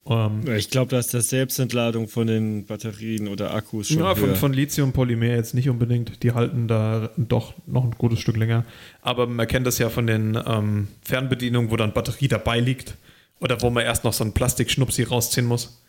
Ähm, 0.05 0.41
ich 0.55 0.69
glaube, 0.69 0.89
dass 0.91 1.09
der 1.09 1.21
Selbstentladung 1.21 2.07
von 2.07 2.25
den 2.25 2.65
Batterien 2.65 3.27
oder 3.27 3.53
Akkus 3.53 3.89
schon. 3.89 3.99
Ja, 3.99 4.15
von, 4.15 4.35
von 4.35 4.53
Lithium-Polymer 4.53 5.25
jetzt 5.27 5.53
nicht 5.53 5.69
unbedingt. 5.69 6.23
Die 6.23 6.31
halten 6.31 6.67
da 6.67 7.11
doch 7.17 7.53
noch 7.67 7.83
ein 7.83 7.91
gutes 7.97 8.19
Stück 8.19 8.37
länger. 8.37 8.65
Aber 9.01 9.27
man 9.27 9.47
kennt 9.47 9.67
das 9.67 9.77
ja 9.77 9.89
von 9.89 10.07
den 10.07 10.39
ähm, 10.45 10.87
Fernbedienungen, 11.03 11.69
wo 11.69 11.75
dann 11.75 11.93
Batterie 11.93 12.27
dabei 12.27 12.59
liegt 12.59 12.95
oder 13.39 13.61
wo 13.61 13.69
man 13.69 13.83
erst 13.83 14.03
noch 14.03 14.13
so 14.13 14.23
einen 14.23 14.33
Plastikschnupsi 14.33 15.03
rausziehen 15.03 15.45
muss. 15.45 15.81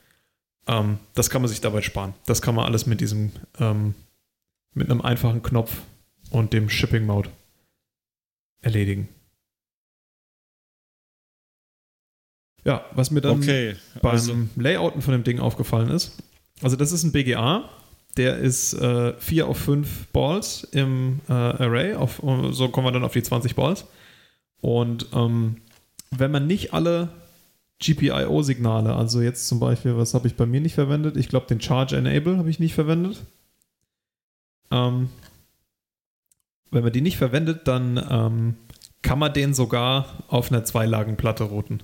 Ähm, 0.66 0.98
das 1.14 1.31
kann 1.31 1.40
man 1.40 1.48
sich 1.48 1.61
dabei 1.61 1.83
sparen. 1.83 2.14
Das 2.26 2.42
kann 2.42 2.55
man 2.55 2.66
alles 2.66 2.87
mit 2.87 3.00
diesem, 3.00 3.33
ähm, 3.59 3.94
mit 4.74 4.90
einem 4.90 5.00
einfachen 5.00 5.42
Knopf 5.42 5.83
und 6.31 6.52
dem 6.52 6.68
Shipping-Mode 6.68 7.31
erledigen. 8.61 9.09
Ja, 12.64 12.85
was 12.92 13.11
mir 13.11 13.20
dann 13.20 13.38
okay, 13.38 13.77
beim 14.01 14.12
also. 14.12 14.35
Layouten 14.57 15.03
von 15.03 15.12
dem 15.12 15.25
Ding 15.25 15.40
aufgefallen 15.40 15.90
ist, 15.90 16.22
also 16.62 16.77
das 16.77 16.92
ist 16.92 17.03
ein 17.03 17.12
BGA, 17.12 17.68
der 18.16 18.38
ist 18.38 18.75
äh, 18.75 19.14
4 19.18 19.46
auf 19.48 19.59
5 19.59 20.09
Balls 20.09 20.64
im 20.64 21.20
äh, 21.29 21.33
Array, 21.33 21.94
auf, 21.94 22.22
so 22.51 22.68
kommen 22.68 22.87
wir 22.87 22.92
dann 22.92 23.05
auf 23.05 23.12
die 23.12 23.22
20 23.22 23.57
Balls. 23.57 23.87
Und 24.61 25.07
ähm, 25.12 25.57
wenn 26.11 26.31
man 26.31 26.46
nicht 26.46 26.72
alle 26.72 27.09
GPIO-Signale, 27.81 28.94
also 28.94 29.20
jetzt 29.20 29.48
zum 29.48 29.59
Beispiel, 29.59 29.96
was 29.96 30.14
habe 30.14 30.29
ich 30.29 30.37
bei 30.37 30.46
mir 30.46 30.61
nicht 30.61 30.75
verwendet? 30.75 31.16
Ich 31.16 31.29
glaube, 31.29 31.46
den 31.46 31.61
Charge 31.61 31.96
Enable 31.96 32.38
habe 32.38 32.48
ich 32.48 32.61
nicht 32.61 32.75
verwendet. 32.75 33.20
Ähm, 34.70 35.09
wenn 36.70 36.85
man 36.85 36.92
die 36.92 37.01
nicht 37.01 37.16
verwendet, 37.16 37.66
dann 37.66 38.01
ähm, 38.09 38.57
kann 39.03 39.18
man 39.18 39.33
den 39.33 39.53
sogar 39.53 40.07
auf 40.29 40.53
einer 40.53 40.64
Zweilagenplatte 40.64 41.44
routen. 41.44 41.83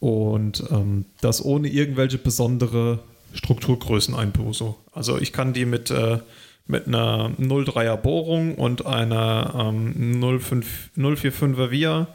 Und 0.00 0.64
ähm, 0.70 1.06
das 1.20 1.44
ohne 1.44 1.68
irgendwelche 1.68 2.18
besondere 2.18 3.00
Strukturgrößeneinbuße. 3.34 4.74
Also 4.92 5.18
ich 5.18 5.32
kann 5.32 5.52
die 5.52 5.64
mit, 5.64 5.90
äh, 5.90 6.18
mit 6.66 6.86
einer 6.86 7.30
03er 7.38 7.96
Bohrung 7.96 8.54
und 8.54 8.86
einer 8.86 9.72
ähm, 9.72 10.20
05, 10.20 10.90
045er 10.96 11.70
VIA 11.70 12.08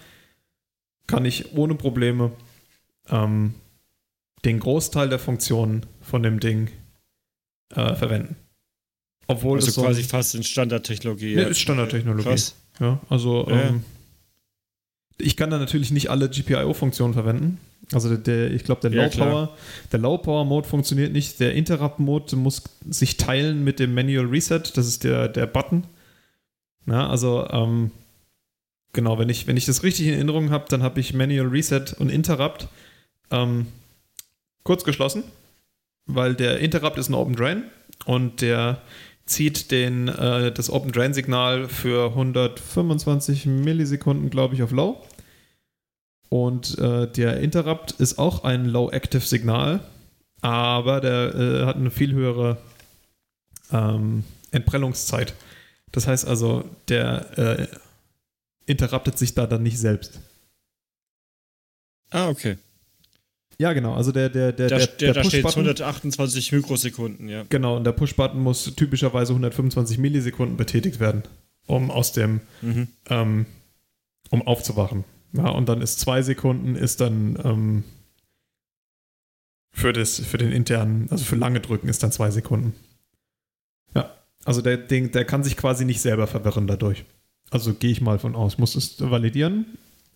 kann 1.07 1.25
ich 1.25 1.53
ohne 1.53 1.75
Probleme 1.75 2.31
ähm, 3.09 3.55
den 4.45 4.59
Großteil 4.59 5.09
der 5.09 5.19
Funktionen 5.19 5.85
von 6.01 6.23
dem 6.23 6.39
Ding 6.39 6.69
äh, 7.75 7.95
verwenden. 7.95 8.35
Obwohl 9.27 9.59
also 9.59 9.71
so 9.71 9.81
quasi 9.83 10.03
fast 10.03 10.35
in 10.35 10.43
Standardtechnologie. 10.43 11.35
Ne, 11.35 11.43
ist 11.43 11.59
Standardtechnologie. 11.59 12.23
Krass. 12.23 12.55
Ja, 12.79 12.99
also 13.09 13.47
ja. 13.49 13.69
Ähm, 13.69 13.83
ich 15.19 15.35
kann 15.35 15.49
da 15.49 15.59
natürlich 15.59 15.91
nicht 15.91 16.09
alle 16.09 16.29
GPIO-Funktionen 16.29 17.13
verwenden. 17.13 17.59
Also 17.91 18.15
der, 18.15 18.51
ich 18.51 18.63
glaube, 18.63 18.81
der 18.81 18.91
ja, 18.91 19.03
Low 19.03 19.09
Power, 19.09 19.57
der 19.91 19.99
Low 19.99 20.17
Power 20.17 20.45
Mode 20.45 20.67
funktioniert 20.67 21.11
nicht. 21.11 21.39
Der 21.39 21.53
Interrupt 21.53 21.99
Mode 21.99 22.35
muss 22.35 22.63
sich 22.89 23.17
teilen 23.17 23.63
mit 23.63 23.79
dem 23.79 23.93
Manual 23.93 24.25
Reset. 24.25 24.61
Das 24.75 24.87
ist 24.87 25.03
der, 25.03 25.27
der 25.27 25.47
Button. 25.47 25.83
Ja, 26.87 27.07
also 27.07 27.47
ähm, 27.51 27.91
genau, 28.93 29.17
wenn 29.19 29.29
ich, 29.29 29.47
wenn 29.47 29.57
ich 29.57 29.65
das 29.65 29.83
richtig 29.83 30.07
in 30.07 30.13
Erinnerung 30.13 30.51
habe, 30.51 30.65
dann 30.69 30.83
habe 30.83 30.99
ich 30.99 31.13
Manual 31.13 31.47
Reset 31.47 31.95
und 31.97 32.09
Interrupt 32.09 32.67
ähm, 33.31 33.67
kurz 34.63 34.83
geschlossen, 34.83 35.23
weil 36.05 36.35
der 36.35 36.59
Interrupt 36.59 36.97
ist 36.97 37.09
ein 37.09 37.15
Open 37.15 37.35
Drain 37.35 37.63
und 38.05 38.41
der 38.41 38.81
zieht 39.29 39.71
den, 39.71 40.07
äh, 40.07 40.51
das 40.51 40.69
Open 40.69 40.91
Drain 40.91 41.13
Signal 41.13 41.67
für 41.69 42.09
125 42.09 43.45
Millisekunden, 43.45 44.29
glaube 44.29 44.55
ich, 44.55 44.63
auf 44.63 44.71
Low 44.71 45.01
und 46.29 46.77
äh, 46.77 47.11
der 47.11 47.39
Interrupt 47.39 47.91
ist 47.93 48.19
auch 48.19 48.43
ein 48.43 48.65
Low-Active-Signal, 48.65 49.81
aber 50.41 51.01
der 51.01 51.35
äh, 51.35 51.65
hat 51.65 51.75
eine 51.75 51.89
viel 51.89 52.13
höhere 52.13 52.57
ähm, 53.71 54.23
Entprellungszeit. 54.51 55.33
Das 55.91 56.05
heißt 56.05 56.27
also, 56.27 56.63
der 56.87 57.37
äh, 57.37 57.67
interruptet 58.67 59.17
sich 59.17 59.33
da 59.33 59.47
dann 59.47 59.63
nicht 59.63 59.79
selbst. 59.79 60.19
Ah, 62.11 62.29
okay. 62.29 62.57
Ja, 63.59 63.73
genau. 63.73 63.93
Also 63.93 64.13
der, 64.13 64.29
der, 64.29 64.53
der, 64.53 64.69
da, 64.69 64.77
der, 64.77 64.87
der, 64.87 65.13
der 65.13 65.23
steht 65.25 65.45
128 65.45 66.53
Mikrosekunden, 66.53 67.27
ja. 67.27 67.43
Genau, 67.49 67.75
und 67.75 67.83
der 67.83 67.91
Push-Button 67.91 68.41
muss 68.41 68.73
typischerweise 68.75 69.33
125 69.33 69.97
Millisekunden 69.97 70.55
betätigt 70.55 71.01
werden, 71.01 71.23
um 71.67 71.91
aus 71.91 72.13
dem, 72.13 72.39
mhm. 72.61 72.87
ähm, 73.09 73.45
um 74.29 74.47
aufzuwachen. 74.47 75.03
Ja, 75.33 75.49
und 75.49 75.67
dann 75.67 75.81
ist 75.81 75.99
zwei 75.99 76.21
Sekunden 76.21 76.75
ist 76.75 77.01
dann 77.01 77.37
ähm, 77.43 77.83
für, 79.71 79.91
das, 79.91 80.19
für 80.19 80.37
den 80.37 80.53
internen, 80.53 81.07
also 81.11 81.25
für 81.25 81.35
lange 81.35 81.59
drücken 81.59 81.89
ist 81.89 82.01
dann 82.01 82.13
zwei 82.13 82.31
Sekunden. 82.31 82.73
Ja, 83.93 84.09
also 84.45 84.61
der, 84.61 84.77
Ding, 84.77 85.11
der 85.11 85.25
kann 85.25 85.43
sich 85.43 85.57
quasi 85.57 85.83
nicht 85.83 85.99
selber 85.99 86.27
verwirren 86.27 86.65
dadurch. 86.65 87.03
Also 87.51 87.73
gehe 87.73 87.91
ich 87.91 87.99
mal 87.99 88.19
von 88.19 88.35
aus, 88.35 88.57
muss 88.57 88.75
es 88.75 89.01
validieren, 89.01 89.65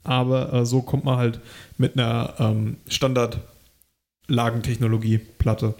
aber 0.03 0.51
äh, 0.53 0.65
so 0.65 0.81
kommt 0.81 1.05
man 1.05 1.17
halt 1.17 1.39
mit 1.77 1.97
einer 1.97 2.33
ähm, 2.39 2.77
Standard-Lagentechnologie-Platte 2.87 5.75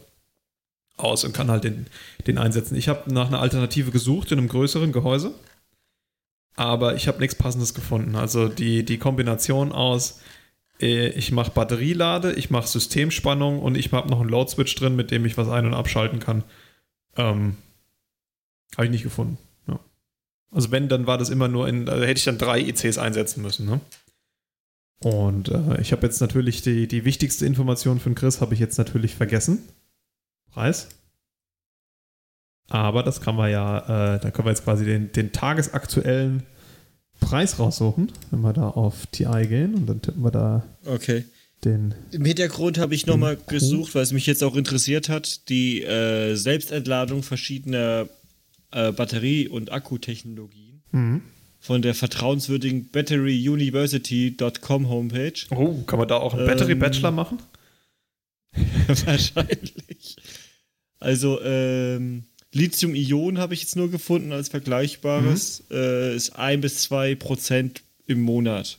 aus 0.98 1.24
und 1.24 1.34
kann 1.34 1.50
halt 1.50 1.64
den, 1.64 1.88
den 2.28 2.38
einsetzen. 2.38 2.76
Ich 2.76 2.88
habe 2.88 3.12
nach 3.12 3.26
einer 3.28 3.40
Alternative 3.40 3.90
gesucht 3.92 4.32
in 4.32 4.38
einem 4.40 4.48
größeren 4.48 4.92
Gehäuse 4.92 5.34
aber 6.56 6.96
ich 6.96 7.08
habe 7.08 7.20
nichts 7.20 7.36
Passendes 7.36 7.74
gefunden. 7.74 8.16
Also 8.16 8.48
die, 8.48 8.86
die 8.86 8.98
Kombination 8.98 9.72
aus, 9.72 10.22
äh, 10.80 11.10
ich 11.10 11.32
mache 11.32 11.52
Batterielade, 11.52 12.34
ich 12.34 12.50
mache 12.50 12.68
Systemspannung 12.68 13.60
und 13.60 13.76
ich 13.76 13.92
habe 13.92 14.10
noch 14.10 14.22
einen 14.22 14.30
Load-Switch 14.30 14.76
drin, 14.76 14.96
mit 14.96 15.12
dem 15.12 15.26
ich 15.26 15.38
was 15.38 15.50
ein- 15.50 15.66
und 15.66 15.74
abschalten 15.74 16.20
kann, 16.20 16.44
ähm, 17.18 17.58
habe 18.76 18.86
ich 18.86 18.92
nicht 18.92 19.04
gefunden. 19.04 19.38
Also 20.52 20.70
wenn, 20.70 20.88
dann 20.88 21.08
war 21.08 21.18
das 21.18 21.32
immer 21.32 21.48
nur 21.48 21.68
in, 21.68 21.88
da 21.88 21.96
hätte 21.96 22.20
ich 22.20 22.26
dann 22.26 22.38
drei 22.38 22.60
ICs 22.60 23.00
einsetzen 23.00 23.42
müssen. 23.42 23.66
Ne? 23.66 23.80
Und 25.04 25.50
äh, 25.50 25.82
ich 25.82 25.92
habe 25.92 26.06
jetzt 26.06 26.22
natürlich 26.22 26.62
die, 26.62 26.88
die 26.88 27.04
wichtigste 27.06 27.46
Information 27.46 28.00
von 28.00 28.16
Chris, 28.16 28.42
habe 28.42 28.54
ich 28.54 28.60
jetzt 28.60 28.78
natürlich 28.78 29.16
vergessen. 29.16 29.60
Preis. 30.52 30.88
Aber 32.70 33.04
das 33.04 33.20
kann 33.20 33.36
man 33.36 33.52
ja, 33.52 34.16
äh, 34.16 34.20
da 34.20 34.32
können 34.32 34.48
wir 34.48 34.52
jetzt 34.52 34.63
quasi 34.63 34.86
den, 34.86 35.12
den 35.12 35.32
tagesaktuellen 35.32 36.44
Preis 37.20 37.60
raussuchen, 37.60 38.12
wenn 38.32 38.42
wir 38.42 38.54
da 38.54 38.70
auf 38.70 39.06
TI 39.08 39.48
gehen 39.48 39.76
und 39.76 39.88
dann 39.88 40.02
tippen 40.02 40.24
wir 40.24 40.32
da 40.32 40.63
okay. 40.86 41.26
den. 41.66 41.94
Im 42.12 42.24
Hintergrund 42.26 42.78
habe 42.78 42.96
ich 42.96 43.06
nochmal 43.06 43.38
gesucht, 43.48 43.96
weil 43.96 44.04
es 44.04 44.13
mich 44.13 44.26
jetzt 44.26 44.44
auch 44.44 44.56
interessiert 44.56 45.10
hat, 45.10 45.50
die 45.50 45.84
äh, 45.84 46.36
Selbstentladung 46.36 47.24
verschiedener 47.24 48.08
äh, 48.72 48.92
Batterie- 48.92 49.48
und 49.48 49.72
Akkutechnologien. 49.72 50.82
Mhm. 50.92 51.22
Von 51.63 51.82
der 51.82 51.95
vertrauenswürdigen 51.95 52.89
batteryuniversity.com 52.89 54.89
Homepage. 54.89 55.32
Oh, 55.52 55.76
kann 55.88 55.97
man 55.97 56.10
da 56.10 56.17
auch 56.17 56.34
einen 56.34 56.41
ähm, 56.41 56.47
Battery 56.47 56.76
Bachelor 56.76 57.12
machen? 57.12 57.38
wahrscheinlich. 59.06 60.17
Also, 60.99 61.41
ähm, 61.41 62.26
Lithium-Ionen 62.52 63.38
habe 63.38 63.54
ich 63.54 63.62
jetzt 63.62 63.78
nur 63.78 63.89
gefunden 63.89 64.34
als 64.34 64.49
vergleichbares. 64.49 65.63
Mhm. 65.69 65.76
Äh, 65.78 66.15
ist 66.17 66.32
ein 66.32 66.60
bis 66.60 66.82
zwei 66.82 67.15
Prozent 67.15 67.84
im 68.08 68.19
Monat. 68.19 68.78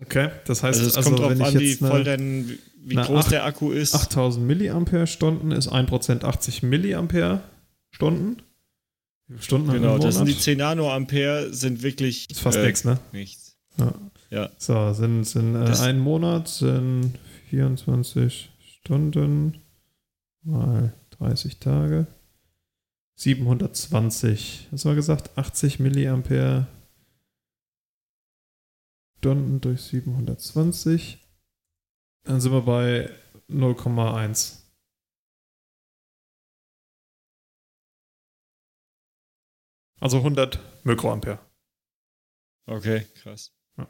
Okay, 0.00 0.28
das 0.44 0.62
heißt, 0.62 0.78
also 0.78 0.90
es 0.90 0.96
also, 0.96 1.10
kommt 1.10 1.22
drauf 1.22 1.48
an, 1.48 1.58
wie 1.58 1.74
voll 1.74 2.04
dein, 2.04 2.56
wie 2.84 2.94
groß 2.94 3.24
8, 3.24 3.32
der 3.32 3.44
Akku 3.44 3.72
ist. 3.72 3.96
8000 3.96 4.46
Milliampere-Stunden 4.46 5.50
ist 5.50 5.72
1% 5.72 6.22
80 6.22 6.62
Milliampere-Stunden. 6.62 8.42
Stunden 9.38 9.72
genau, 9.72 9.98
das 9.98 10.16
sind 10.16 10.26
die 10.26 10.38
10 10.38 10.58
Nanoampere, 10.58 11.52
sind 11.52 11.82
wirklich. 11.82 12.30
ist 12.30 12.40
fast 12.40 12.56
äh, 12.56 12.64
nichts, 12.64 12.84
ne? 12.84 12.98
Nichts. 13.12 13.56
Ja. 13.76 13.94
ja. 14.30 14.50
So, 14.58 14.92
sind, 14.94 15.24
sind 15.24 15.54
äh, 15.54 15.76
ein 15.80 15.98
Monat, 15.98 16.48
sind 16.48 17.18
24 17.50 18.50
Stunden 18.80 19.58
mal 20.42 20.94
30 21.18 21.58
Tage. 21.58 22.06
720, 23.16 24.68
was 24.70 24.84
war 24.84 24.94
gesagt? 24.94 25.36
80 25.36 25.80
Milliampere 25.80 26.68
Stunden 29.18 29.60
durch 29.60 29.82
720. 29.82 31.18
Dann 32.24 32.40
sind 32.40 32.52
wir 32.52 32.62
bei 32.62 33.10
0,1. 33.50 34.57
Also 40.00 40.18
100 40.18 40.58
Mikroampere. 40.84 41.38
Okay, 42.66 43.06
krass. 43.22 43.52
Ja. 43.76 43.88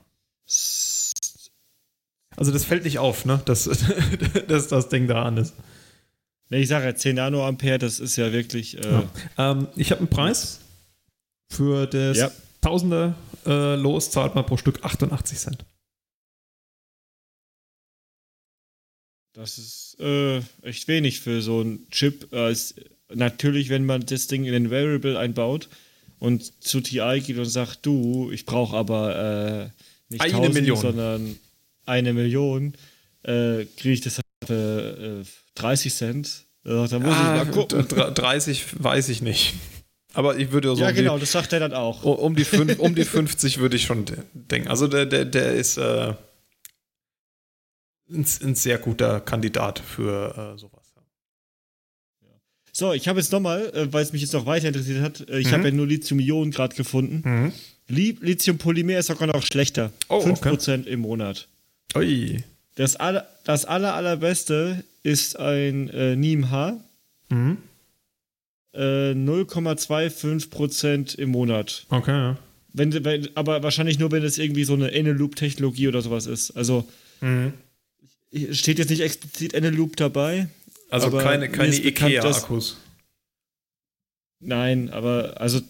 Also 2.36 2.52
das 2.52 2.64
fällt 2.64 2.84
nicht 2.84 2.98
auf, 2.98 3.24
ne? 3.24 3.42
Dass, 3.44 3.64
dass 4.48 4.68
das 4.68 4.88
Ding 4.88 5.08
da 5.08 5.24
an 5.24 5.36
ist. 5.36 5.54
Ne, 6.50 6.58
ich 6.58 6.68
sage 6.68 6.86
ja 6.86 6.94
10 6.94 7.16
Nanoampere, 7.16 7.78
das 7.78 8.00
ist 8.00 8.16
ja 8.16 8.32
wirklich. 8.32 8.78
Äh, 8.78 8.90
ja. 8.90 9.10
Ähm, 9.36 9.68
ich 9.76 9.90
habe 9.90 10.00
einen 10.00 10.10
Preis 10.10 10.60
für 11.50 11.86
das 11.86 12.16
Ja. 12.16 12.30
Tausender 12.60 13.14
äh, 13.46 13.76
Los, 13.76 14.10
zahlt 14.10 14.34
man 14.34 14.46
pro 14.46 14.56
Stück 14.56 14.84
88 14.84 15.38
Cent. 15.38 15.64
Das 19.32 19.58
ist 19.58 19.96
äh, 20.00 20.38
echt 20.62 20.88
wenig 20.88 21.20
für 21.20 21.42
so 21.42 21.60
einen 21.60 21.88
Chip. 21.90 22.28
Natürlich, 23.14 23.68
wenn 23.68 23.86
man 23.86 24.04
das 24.04 24.26
Ding 24.26 24.44
in 24.44 24.52
den 24.52 24.70
Variable 24.70 25.18
einbaut 25.18 25.68
und 26.18 26.62
zu 26.64 26.80
TI 26.80 27.20
geht 27.24 27.38
und 27.38 27.44
sagt, 27.46 27.84
du, 27.86 28.30
ich 28.32 28.44
brauche 28.46 28.76
aber 28.76 29.70
äh, 29.70 29.82
nicht 30.08 30.20
Eine 30.22 30.32
1000, 30.34 30.54
Million. 30.54 30.76
sondern 30.80 31.38
eine 31.86 32.12
Million, 32.12 32.74
äh, 33.22 33.64
kriege 33.76 33.92
ich 33.92 34.00
das 34.00 34.16
halt 34.16 34.24
für 34.46 35.22
äh, 35.22 35.24
30 35.56 35.94
Cent. 35.94 36.44
Da 36.64 36.72
muss 36.82 36.92
Ah, 36.92 37.42
ich 37.42 37.46
mal 37.46 37.52
gucken. 37.52 37.86
dr- 37.88 38.10
30 38.12 38.82
weiß 38.82 39.08
ich 39.08 39.22
nicht. 39.22 39.54
Aber 40.14 40.36
ich 40.38 40.50
würde 40.52 40.74
so 40.74 40.82
Ja, 40.82 40.88
um, 40.90 40.94
genau, 40.94 41.14
die, 41.14 41.20
das 41.20 41.32
sagt 41.32 41.52
er 41.52 41.60
dann 41.60 41.72
auch. 41.74 42.02
um, 42.02 42.34
die 42.34 42.44
fünf, 42.44 42.78
um 42.78 42.94
die 42.94 43.04
50 43.04 43.58
würde 43.58 43.76
ich 43.76 43.84
schon 43.84 44.04
de- 44.04 44.16
denken. 44.32 44.68
Also 44.68 44.86
der, 44.88 45.06
der, 45.06 45.24
der 45.24 45.52
ist 45.54 45.76
äh, 45.78 46.14
ein, 48.10 48.26
ein 48.42 48.54
sehr 48.54 48.78
guter 48.78 49.20
Kandidat 49.20 49.78
für 49.78 50.54
äh, 50.56 50.58
sowas. 50.58 50.77
So, 52.78 52.92
ich 52.92 53.08
habe 53.08 53.18
jetzt 53.18 53.32
nochmal, 53.32 53.72
äh, 53.74 53.92
weil 53.92 54.04
es 54.04 54.12
mich 54.12 54.22
jetzt 54.22 54.34
noch 54.34 54.46
weiter 54.46 54.68
interessiert 54.68 55.00
hat, 55.02 55.28
äh, 55.28 55.40
ich 55.40 55.48
Mhm. 55.48 55.52
habe 55.52 55.64
ja 55.64 55.70
nur 55.74 55.88
Lithium-Ionen 55.88 56.52
gerade 56.52 56.76
gefunden. 56.76 57.28
Mhm. 57.28 57.52
Li 57.88 58.16
Lithium-Polymer 58.20 59.00
ist 59.00 59.06
sogar 59.06 59.26
noch 59.26 59.42
schlechter. 59.42 59.90
Oh, 60.08 60.20
5% 60.20 60.86
im 60.86 61.00
Monat. 61.00 61.48
Ui. 61.96 62.44
Das, 62.76 62.94
aller, 62.94 63.26
das 63.42 63.64
aller, 63.64 63.94
allerbeste 63.94 64.84
ist 65.02 65.36
ein 65.40 65.88
äh, 65.90 66.14
NIMH, 66.14 66.76
Mhm. 67.30 67.56
äh, 68.74 69.10
0,25% 69.12 71.16
im 71.18 71.30
Monat. 71.30 71.84
Okay, 71.88 72.12
ja. 72.12 72.38
Wenn, 72.72 73.04
wenn, 73.04 73.28
aber 73.34 73.64
wahrscheinlich 73.64 73.98
nur, 73.98 74.12
wenn 74.12 74.22
es 74.22 74.38
irgendwie 74.38 74.62
so 74.62 74.74
eine 74.74 74.92
Eneloop-Technologie 74.92 75.88
oder 75.88 76.00
sowas 76.00 76.26
ist. 76.26 76.52
Also 76.52 76.86
Mhm. 77.20 77.54
steht 78.52 78.78
jetzt 78.78 78.90
nicht 78.90 79.00
explizit 79.00 79.52
Eneloop 79.54 79.96
dabei. 79.96 80.46
Also 80.90 81.08
Aber 81.08 81.22
keine, 81.22 81.48
keine 81.50 81.74
Ikea-Akkus. 81.76 82.76
Nein, 84.40 84.90
aber 84.90 85.40
also 85.40 85.60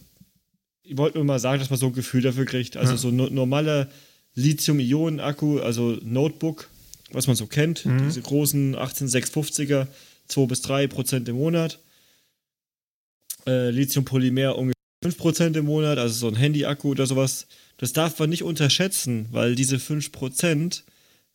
ich 0.83 0.97
wollte 0.97 1.19
nur 1.19 1.25
mal 1.25 1.39
sagen, 1.39 1.59
dass 1.61 1.71
man 1.71 1.79
so 1.79 1.87
ein 1.87 1.93
Gefühl 1.93 2.23
dafür 2.23 2.45
kriegt. 2.45 2.77
Also 2.77 2.93
Ja. 2.93 2.99
so 2.99 3.09
ein 3.09 3.17
no 3.17 3.29
normaler 3.29 3.89
Lithium-Ionen-Akku, 4.35 5.59
also 5.61 5.99
Notebook, 6.03 6.69
was 7.11 7.27
man 7.27 7.37
so 7.37 7.47
kennt, 7.47 7.85
Mhm. 7.85 8.05
diese 8.07 8.23
großen 8.23 8.75
18650er, 8.77 9.89
2 10.29 10.47
bis 10.47 10.63
3 10.63 10.87
Prozent 10.87 11.29
im 11.29 11.37
Monat. 11.37 11.79
Äh, 13.47 13.71
Lithium-Polymer 13.71 14.57
ungefähr 14.57 14.75
5 15.03 15.17
Prozent 15.17 15.57
im 15.57 15.65
Monat, 15.67 15.99
also 15.99 16.15
so 16.15 16.29
ein 16.29 16.37
Handy-Akku 16.37 16.91
oder 16.91 17.07
sowas. 17.07 17.47
Das 17.79 17.93
darf 17.93 18.19
man 18.19 18.31
nicht 18.31 18.43
unterschätzen, 18.43 19.29
weil 19.31 19.55
diese 19.55 19.79
5 19.79 20.13
Prozent, 20.13 20.85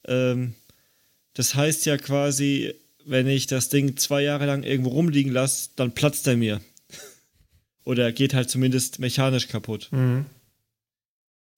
ähm, 0.05 0.53
das 1.33 1.55
heißt 1.55 1.85
ja 1.85 1.97
quasi, 1.97 2.73
wenn 3.05 3.27
ich 3.27 3.47
das 3.47 3.69
Ding 3.69 3.97
zwei 3.97 4.21
Jahre 4.23 4.45
lang 4.45 4.63
irgendwo 4.63 4.89
rumliegen 4.91 5.31
lasse, 5.31 5.69
dann 5.75 5.91
platzt 5.93 6.27
er 6.27 6.37
mir. 6.37 6.61
Oder 7.85 8.11
geht 8.11 8.33
halt 8.33 8.49
zumindest 8.49 8.99
mechanisch 8.99 9.47
kaputt. 9.47 9.89
Mhm. 9.91 10.25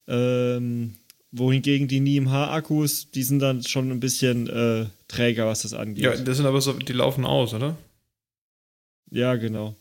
Ähm, 0.08 0.96
wohingegen 1.32 1.88
die 1.88 2.00
NIMH-Akkus, 2.00 3.12
die 3.12 3.24
sind 3.24 3.40
dann 3.40 3.64
schon 3.64 3.92
ein 3.92 4.00
bisschen 4.00 4.48
äh, 4.48 4.86
träger, 5.08 5.48
was 5.48 5.64
das 5.64 5.74
angeht. 5.74 6.04
Ja, 6.04 6.16
das 6.16 6.38
sind 6.38 6.46
aber 6.46 6.62
so, 6.62 6.74
die 6.74 6.94
laufen 6.94 7.26
aus, 7.26 7.54
oder? 7.54 7.76
Ja, 9.12 9.36
genau. 9.36 9.76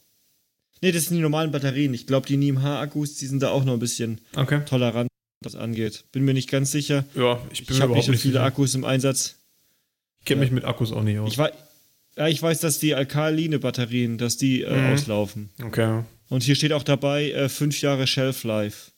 Nee, 0.80 0.92
das 0.92 1.06
sind 1.06 1.16
die 1.16 1.22
normalen 1.22 1.50
Batterien. 1.52 1.94
Ich 1.94 2.06
glaube, 2.06 2.26
die 2.26 2.36
NIMH-Akkus, 2.36 3.16
die 3.16 3.26
sind 3.26 3.42
da 3.42 3.50
auch 3.50 3.64
noch 3.64 3.74
ein 3.74 3.78
bisschen 3.78 4.20
Okay. 4.36 4.62
tolerant, 4.66 5.08
was 5.42 5.52
das 5.52 5.60
angeht. 5.60 6.04
Bin 6.12 6.24
mir 6.24 6.34
nicht 6.34 6.50
ganz 6.50 6.72
sicher. 6.72 7.04
Ja, 7.14 7.40
ich 7.52 7.64
bin 7.66 7.74
Ich 7.76 7.78
mir 7.78 7.82
habe 7.84 7.92
nicht 7.94 8.04
überhaupt 8.04 8.04
so 8.06 8.12
viele 8.12 8.32
sicher. 8.34 8.42
Akkus 8.44 8.74
im 8.74 8.84
Einsatz. 8.84 9.36
Ich 10.24 10.26
kenne 10.26 10.40
mich 10.40 10.50
mit 10.52 10.64
Akkus 10.64 10.90
auch 10.90 11.02
nicht 11.02 11.18
aus. 11.18 11.32
Ich, 11.32 11.38
wei 11.38 11.52
ja, 12.16 12.28
ich 12.28 12.40
weiß, 12.42 12.60
dass 12.60 12.78
die 12.78 12.94
alkaline 12.94 13.58
Batterien, 13.58 14.16
dass 14.16 14.38
die 14.38 14.62
äh, 14.62 14.74
Mhm. 14.74 14.92
auslaufen. 14.94 15.50
okay. 15.62 16.02
Und 16.30 16.42
hier 16.42 16.54
steht 16.54 16.72
auch 16.72 16.82
dabei 16.82 17.30
äh, 17.32 17.48
fünf 17.50 17.80
Jahre 17.82 18.06
Shelf 18.06 18.44
Life. 18.44 18.92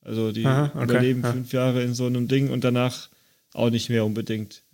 Also 0.00 0.32
die 0.32 0.44
Aha, 0.44 0.72
okay, 0.74 0.82
überleben 0.84 1.22
ja. 1.22 1.32
fünf 1.32 1.52
Jahre 1.52 1.82
in 1.84 1.94
so 1.94 2.06
einem 2.06 2.26
Ding 2.26 2.50
und 2.50 2.64
danach 2.64 3.10
auch 3.54 3.70
nicht 3.70 3.88
mehr 3.90 4.04
unbedingt. 4.04 4.64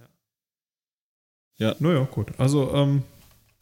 Naja, 1.59 2.05
gut. 2.11 2.29
Also, 2.39 2.73
ähm, 2.73 3.03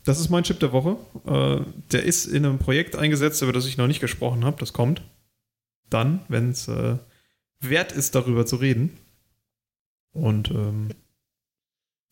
das 0.04 0.20
ist 0.20 0.28
mein 0.28 0.44
Chip 0.44 0.61
der 0.61 0.70
Woche. 0.72 0.96
Äh, 1.26 1.64
der 1.90 2.04
ist 2.04 2.26
in 2.26 2.44
einem 2.46 2.59
Projekt 2.59 2.94
eingesetzt, 2.94 3.42
über 3.42 3.52
das 3.52 3.66
ich 3.66 3.78
noch 3.78 3.87
nicht 3.88 4.00
gesprochen 4.00 4.44
habe. 4.44 4.59
Das 4.61 4.72
kommt 4.72 5.02
dann, 5.90 6.20
wenn 6.28 6.50
es 6.50 6.68
äh, 6.68 6.98
wert 7.61 7.90
ist, 7.92 8.14
darüber 8.14 8.46
zu 8.46 8.56
reden. 8.56 8.96
Und 10.12 10.50
ähm, 10.50 10.90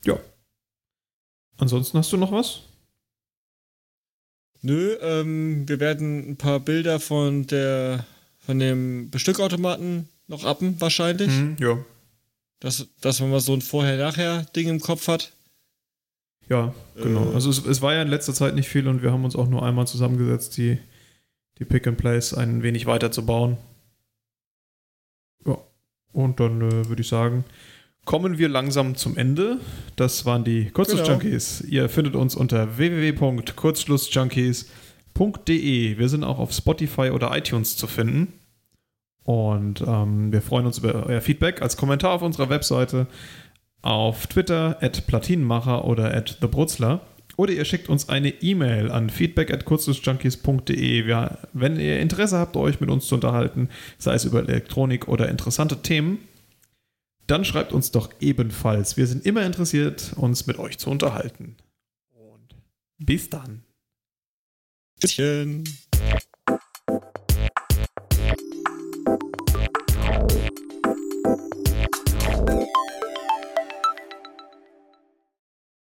ja. 0.04 0.18
Ansonsten 1.56 1.98
hast 1.98 2.12
du 2.12 2.16
noch 2.16 2.32
was? 2.32 2.62
Nö, 4.62 4.96
ähm, 5.00 5.68
wir 5.68 5.78
werden 5.78 6.30
ein 6.30 6.36
paar 6.36 6.60
Bilder 6.60 6.98
von 6.98 7.46
der 7.46 8.06
von 8.38 8.58
dem 8.58 9.10
Bestückautomaten 9.10 10.08
noch 10.26 10.44
appen, 10.44 10.80
wahrscheinlich. 10.80 11.28
Mhm, 11.28 11.56
ja. 11.58 11.78
Dass, 12.60 12.86
dass 13.00 13.20
man 13.20 13.30
mal 13.30 13.40
so 13.40 13.52
ein 13.52 13.60
Vorher-Nachher-Ding 13.60 14.68
im 14.68 14.80
Kopf 14.80 15.08
hat. 15.08 15.32
Ja, 16.48 16.74
genau. 16.94 17.30
Äh. 17.30 17.34
Also 17.34 17.50
es, 17.50 17.64
es 17.64 17.82
war 17.82 17.94
ja 17.94 18.02
in 18.02 18.08
letzter 18.08 18.34
Zeit 18.34 18.54
nicht 18.54 18.68
viel 18.68 18.86
und 18.88 19.02
wir 19.02 19.12
haben 19.12 19.24
uns 19.24 19.36
auch 19.36 19.48
nur 19.48 19.62
einmal 19.62 19.86
zusammengesetzt, 19.86 20.56
die, 20.56 20.78
die 21.58 21.64
Pick 21.64 21.86
and 21.86 21.98
Plays 21.98 22.34
ein 22.34 22.62
wenig 22.62 22.86
weiter 22.86 23.10
zu 23.10 23.24
bauen. 23.24 23.56
Ja. 25.46 25.58
Und 26.12 26.40
dann 26.40 26.60
äh, 26.60 26.88
würde 26.88 27.02
ich 27.02 27.08
sagen, 27.08 27.44
kommen 28.04 28.38
wir 28.38 28.48
langsam 28.48 28.94
zum 28.96 29.16
Ende. 29.16 29.58
Das 29.96 30.24
waren 30.26 30.44
die 30.44 30.70
Kurzschluss-Junkies. 30.70 31.62
Ihr 31.62 31.88
findet 31.88 32.14
uns 32.16 32.34
unter 32.34 32.76
www.kurzschlussjunkies.de. 35.14 35.98
Wir 35.98 36.08
sind 36.08 36.24
auch 36.24 36.38
auf 36.38 36.52
Spotify 36.52 37.10
oder 37.10 37.36
iTunes 37.36 37.76
zu 37.76 37.86
finden. 37.86 38.32
Und 39.24 39.82
ähm, 39.86 40.32
wir 40.32 40.42
freuen 40.42 40.66
uns 40.66 40.78
über 40.78 41.06
euer 41.06 41.20
Feedback 41.20 41.62
als 41.62 41.76
Kommentar 41.76 42.12
auf 42.12 42.22
unserer 42.22 42.50
Webseite, 42.50 43.06
auf 43.80 44.26
Twitter 44.26 44.76
at 44.82 45.06
Platinenmacher 45.06 45.84
oder 45.86 46.14
at 46.14 46.40
TheBrutzler. 46.40 47.00
Oder 47.36 47.52
ihr 47.52 47.64
schickt 47.64 47.88
uns 47.88 48.08
eine 48.08 48.28
E-Mail 48.28 48.90
an 48.92 49.10
feedback 49.10 49.50
at. 49.52 49.64
Wir- 49.66 51.38
Wenn 51.52 51.80
ihr 51.80 51.98
Interesse 52.00 52.38
habt, 52.38 52.56
euch 52.56 52.80
mit 52.80 52.90
uns 52.90 53.06
zu 53.06 53.14
unterhalten, 53.16 53.68
sei 53.98 54.14
es 54.14 54.24
über 54.24 54.40
Elektronik 54.40 55.08
oder 55.08 55.28
interessante 55.28 55.78
Themen, 55.82 56.18
dann 57.26 57.44
schreibt 57.44 57.72
uns 57.72 57.90
doch 57.90 58.10
ebenfalls. 58.20 58.96
Wir 58.96 59.06
sind 59.06 59.24
immer 59.24 59.44
interessiert, 59.44 60.12
uns 60.16 60.46
mit 60.46 60.58
euch 60.58 60.78
zu 60.78 60.90
unterhalten. 60.90 61.56
Und 62.10 62.56
bis 62.98 63.30
dann. 63.30 63.64
Tschüsschen. 65.00 65.64